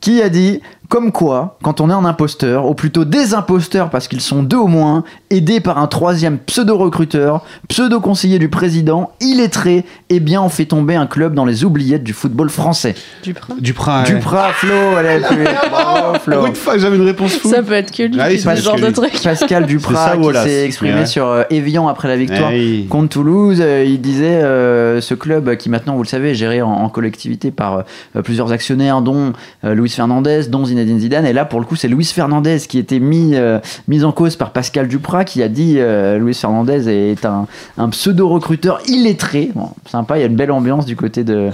[0.00, 4.06] Qui a dit comme quoi, quand on est un imposteur, ou plutôt des imposteurs parce
[4.08, 10.20] qu'ils sont deux au moins, aidés par un troisième pseudo-recruteur, pseudo-conseiller du président, illettré, eh
[10.20, 12.94] bien on fait tomber un club dans les oubliettes du football français.
[13.22, 13.54] Duprat.
[13.60, 14.02] Duprat.
[14.02, 14.14] ouais.
[14.14, 15.34] Duprat, Flo, allez, tu-
[15.70, 16.36] bravo Flo.
[16.36, 17.48] Pour une fois que j'avais une réponse fou.
[17.50, 19.12] Ça peut être que lui Ah oui, ce genre de truc.
[19.22, 21.06] Pascal Duprat ça, qui s'est exprimé Ouais.
[21.06, 22.86] sur euh, Evian après la victoire Hey.
[22.86, 23.58] contre Toulouse.
[23.60, 26.88] Euh, il disait euh, ce club qui maintenant, vous le savez, est géré en, en
[26.88, 27.84] collectivité par
[28.16, 29.32] euh, plusieurs actionnaires, dont
[29.64, 32.98] euh, Luis Fernandez, dont Zinedine Et là, pour le coup, c'est Luis Fernandez qui était
[32.98, 33.58] mis, euh,
[33.88, 37.46] mis en cause par Pascal Duprat, qui a dit euh, Luis Fernandez est un,
[37.90, 39.50] pseudo-recruteur illettré.
[39.54, 41.50] Bon, sympa, il y a une belle ambiance du côté de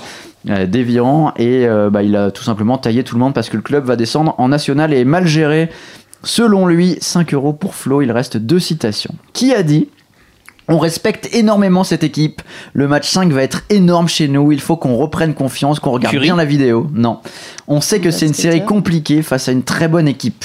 [0.48, 3.84] euh, et bah, il a tout simplement taillé tout le monde parce que le club
[3.84, 5.68] va descendre en national et est mal géré.
[6.22, 9.14] Selon lui, 5 euros pour Flo, il reste deux citations.
[9.32, 9.88] Qui a dit
[10.68, 12.42] on respecte énormément cette équipe.
[12.72, 14.52] Le match 5 va être énorme chez nous.
[14.52, 16.88] Il faut qu'on reprenne confiance, qu'on regarde Curie bien la vidéo.
[16.94, 17.18] Non.
[17.68, 20.44] On sait que c'est une série compliquée face à une très bonne équipe.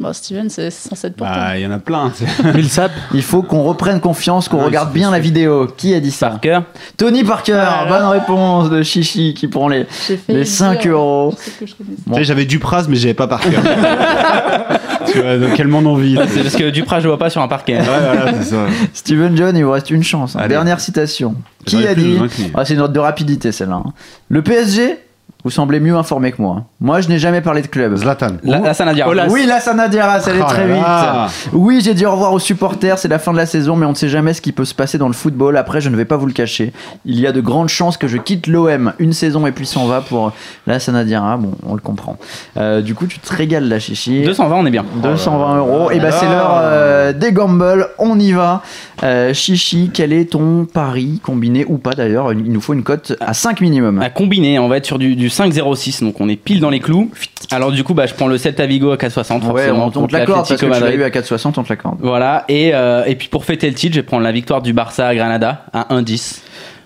[0.00, 1.36] Bon, Steven, c'est censé être pour toi.
[1.36, 2.12] Bah, il y en a plein.
[2.54, 2.92] Millsap.
[3.14, 5.66] Il faut qu'on reprenne confiance, qu'on Ah, regarde bien la vidéo.
[5.76, 6.60] Qui a dit ça Parker.
[6.96, 7.60] Tony Parker.
[7.66, 9.86] Ah bonne réponse de Chichi qui prend les,
[10.28, 11.34] les le 5 dire, euros.
[11.58, 11.70] connais.
[12.06, 12.14] Bon.
[12.14, 13.60] Tu sais, j'avais Dupraz, mais j'avais pas par cœur.
[15.12, 16.16] tu vois, donc quel monde on vit.
[16.28, 17.78] C'est parce que Duprat, je le vois pas sur un parquet.
[17.78, 18.66] Ouais, voilà, c'est ça.
[18.94, 20.36] Steven John, il vous reste une chance.
[20.36, 20.46] hein.
[20.46, 21.34] Dernière citation.
[21.64, 22.18] Qui a dit.
[22.54, 23.82] Ah, C'est une note de rapidité celle-là.
[23.84, 23.92] hein.
[24.28, 24.98] Le PSG,
[25.44, 26.64] vous semblez mieux informé que moi.
[26.80, 27.96] Moi, je n'ai jamais parlé de club.
[27.96, 28.36] Zlatan.
[28.44, 29.10] La, la Sanadiara.
[29.10, 29.26] Olas.
[29.30, 30.82] Oui, la Sanadiara, elle est Oh très là vite.
[30.84, 31.26] là.
[31.52, 33.90] Oui, j'ai dit au revoir aux supporters, c'est la fin de la saison, mais on
[33.90, 35.56] ne sait jamais ce qui peut se passer dans le football.
[35.56, 36.72] Après, je ne vais pas vous le cacher.
[37.04, 39.86] Il y a de grandes chances que je quitte l'OM une saison et puis s'en
[39.86, 40.30] va pour
[40.68, 41.36] la Sanadiara.
[41.36, 42.16] Bon, on le comprend.
[42.56, 44.22] Euh, du coup, tu te régales là, Chichi.
[44.22, 44.84] 220, on est bien.
[45.02, 45.90] 220 euros.
[45.90, 47.88] Et bah, c'est l'heure euh, des gambles.
[47.98, 48.62] On y va.
[49.02, 52.32] Euh, Chichi, quel est ton pari combiné ou pas d'ailleurs?
[52.32, 54.00] Il nous faut une cote à 5 minimum.
[54.00, 56.80] À combiner, on va être sur du, du 5-0-6, donc on est pile dans les
[56.80, 57.10] clous.
[57.50, 59.52] Alors du coup, bah, je prends le Celta Vigo à 4,60 forcément.
[59.52, 61.98] Ouais, on, te l'accorde parce que tu l'as eu à 4,60, on te l'accorde.
[62.00, 64.72] Voilà, et, euh, et puis pour fêter le titre, je vais prendre la victoire du
[64.72, 66.40] Barça à Granada à 1-10.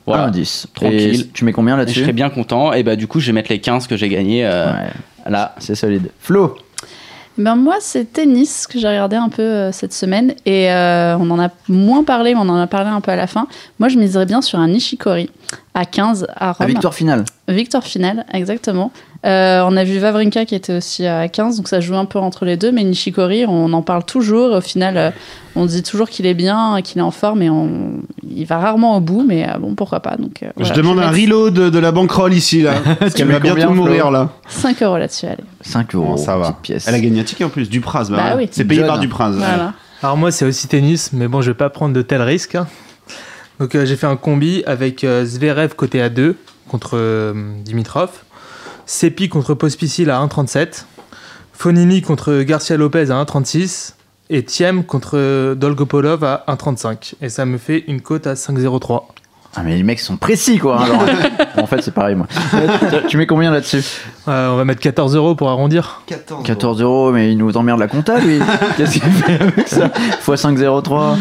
[0.06, 0.30] Voilà.
[0.30, 0.66] 1,10.
[0.74, 1.20] Tranquille.
[1.20, 3.26] Et tu mets combien Et je là-dessus serais bien content, et bah du coup, je
[3.26, 5.54] vais mettre les 15 que j'ai gagnés euh, Ouais, là.
[5.58, 6.10] c'est solide.
[6.18, 6.56] Flo
[7.38, 11.30] Ben moi, c'est tennis que j'ai regardé un peu euh, cette semaine et euh, on
[11.30, 13.46] en a moins parlé, mais on en a parlé un peu à la fin.
[13.78, 15.30] Moi, je miserais bien sur un Nishikori
[15.74, 16.66] à 15 à Rome.
[16.66, 17.24] victoire finale.
[17.48, 18.90] Victoire finale, exactement.
[19.24, 22.18] Euh, on a vu Vavrinka qui était aussi à 15, donc ça joue un peu
[22.18, 22.72] entre les deux.
[22.72, 24.52] Mais Nishikori, on en parle toujours.
[24.56, 25.10] Au final, euh,
[25.54, 28.00] on dit toujours qu'il est bien, qu'il est en forme, et on...
[28.28, 29.24] il va rarement au bout.
[29.26, 30.16] Mais euh, bon, pourquoi pas.
[30.16, 32.74] Donc, euh, Je demande un mettre reload de, de la banquerolle ici, là.
[32.98, 34.30] Parce qu'elle va bientôt mourir, là.
[34.48, 35.44] 5 euros là-dessus, allez.
[35.60, 36.16] 5 euros.
[36.16, 36.46] Ça va.
[36.52, 36.88] petite pièce.
[36.88, 38.08] Elle a gagné un ticket en plus, Dupraz.
[38.10, 38.42] Bah, Bah ouais.
[38.44, 38.48] oui.
[38.50, 38.88] C'est payé John.
[38.88, 39.30] par Dupraz.
[39.30, 39.36] ouais.
[39.38, 39.72] Voilà.
[40.02, 42.56] Alors moi c'est aussi tennis, mais bon je vais pas prendre de tels risques.
[42.56, 42.66] hein.
[43.60, 46.34] Donc euh, j'ai fait un combi avec euh, Zverev côté A2
[46.68, 47.32] contre euh,
[47.64, 48.10] Dimitrov,
[48.92, 50.84] Sepi contre Pospisil à 1,37,
[51.54, 53.94] Fonini contre Garcia Lopez à 1,36
[54.28, 57.14] et Thiem contre Dolgopolov à 1,35.
[57.22, 59.04] Et ça me fait une cote à 5,03.
[59.54, 60.80] Ah, mais les mecs sont précis, quoi.
[60.80, 61.02] hein, alors.
[61.58, 62.26] en fait, c'est pareil, moi.
[63.08, 63.82] Tu- mets combien là-dessus
[64.26, 66.02] Euh, on va mettre 14 euros pour arrondir.
[66.44, 68.38] 14 euros, mais il nous emmerde la compta, lui.
[68.78, 69.90] Qu'est-ce qu'il fait avec ça
[70.26, 71.16] x 5,03.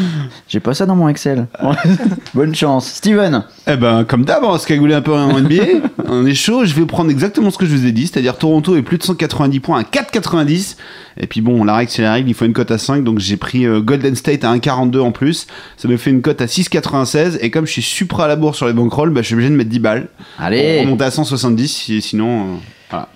[0.47, 1.47] J'ai pas ça dans mon Excel.
[2.33, 2.87] Bonne chance.
[2.87, 5.63] Steven Eh ben, comme d'hab, on va se cagouler un peu en NBA.
[6.07, 6.63] on est chaud.
[6.63, 9.03] Je vais prendre exactement ce que je vous ai dit, c'est-à-dire Toronto est plus de
[9.03, 10.77] 190 points à 4,90.
[11.17, 13.03] Et puis bon, la règle, c'est la règle, il faut une cote à 5.
[13.03, 15.47] Donc j'ai pris euh, Golden State à 1,42 en plus.
[15.75, 17.37] Ça me fait une cote à 6,96.
[17.41, 19.49] Et comme je suis supra à la bourre sur les bankrolls, bah, je suis obligé
[19.49, 20.07] de mettre 10 balles.
[20.39, 22.57] Allez remonter à 170, si- sinon, euh,
[22.89, 23.07] voilà.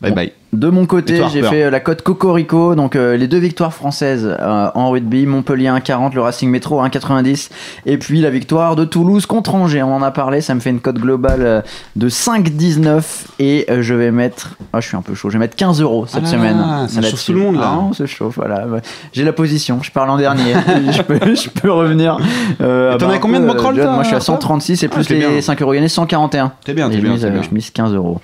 [0.00, 0.16] Bye Bon.
[0.16, 0.32] bye.
[0.52, 4.26] De mon côté, j'ai fait euh, la cote Cocorico, donc euh, les deux victoires françaises
[4.28, 7.50] euh, en rugby, Montpellier 1,40, le Racing Métro 1,90,
[7.86, 9.84] et puis la victoire de Toulouse contre Angers.
[9.84, 11.60] On en a parlé, ça me fait une cote globale euh,
[11.94, 13.02] de 5,19
[13.38, 16.06] et je vais mettre, ah je suis un peu chaud, je vais mettre 15 euros
[16.06, 16.58] cette Ah là semaine.
[16.58, 17.78] là, ça chauffe tout le monde, là.
[17.88, 18.66] Ah, se chauffe, voilà.
[19.12, 20.54] J'ai la position, je parle en dernier,
[20.90, 22.16] je, peux, je peux revenir.
[22.58, 22.64] T'en
[22.98, 25.18] bah, as combien de toi, Moi je suis à Harper 136 et Ah, plus les
[25.18, 25.40] bien.
[25.40, 26.52] 5 euros gagnés, 141.
[26.64, 27.42] T'es bien, t'es bien, bien.
[27.42, 28.20] je mise 15 euros.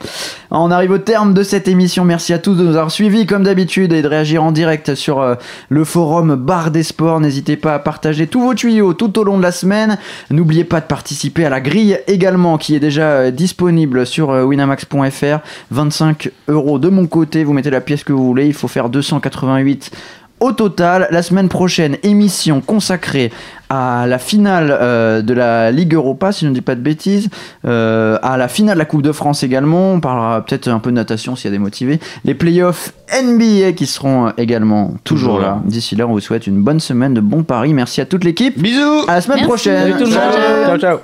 [0.51, 2.05] On arrive au terme de cette émission.
[2.05, 5.21] Merci à tous de nous avoir suivis comme d'habitude et de réagir en direct sur
[5.21, 5.35] euh,
[5.69, 7.21] le forum Bar des Sports.
[7.21, 9.99] N'hésitez pas à partager tous vos tuyaux tout au long de la semaine.
[10.31, 14.45] N'oubliez pas de participer à la grille également qui est déjà euh, disponible sur euh,
[14.45, 15.41] winamax.fr.
[15.71, 17.45] 25 euros de mon côté.
[17.45, 18.47] Vous mettez la pièce que vous voulez.
[18.47, 19.91] Il faut faire 288
[20.39, 23.33] au total, la semaine prochaine, émission consacrée
[23.69, 27.29] à la finale euh, de la Ligue Europa, si je ne dis pas de bêtises,
[27.67, 29.93] euh, à la finale de la Coupe de France également.
[29.93, 31.99] On parlera peut-être un peu de natation s'il y a des motivés.
[32.25, 35.47] Les playoffs NBA qui seront également toujours Toujours là.
[35.49, 35.61] là.
[35.65, 37.73] D'ici là, on vous souhaite une bonne semaine de bons paris.
[37.75, 38.59] Merci à toute l'équipe.
[38.61, 39.49] Bisous À la semaine Merci.
[39.49, 39.79] prochaine.
[39.81, 40.19] Salut tout le monde.
[40.67, 40.79] Ciao.
[40.79, 40.99] ciao.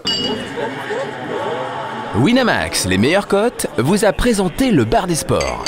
[2.15, 2.23] ciao.
[2.23, 5.65] Winamax, les meilleures cotes, vous a présenté le bar des sports.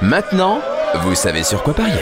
[0.00, 0.58] Maintenant,
[1.04, 2.00] vous savez sur quoi parier.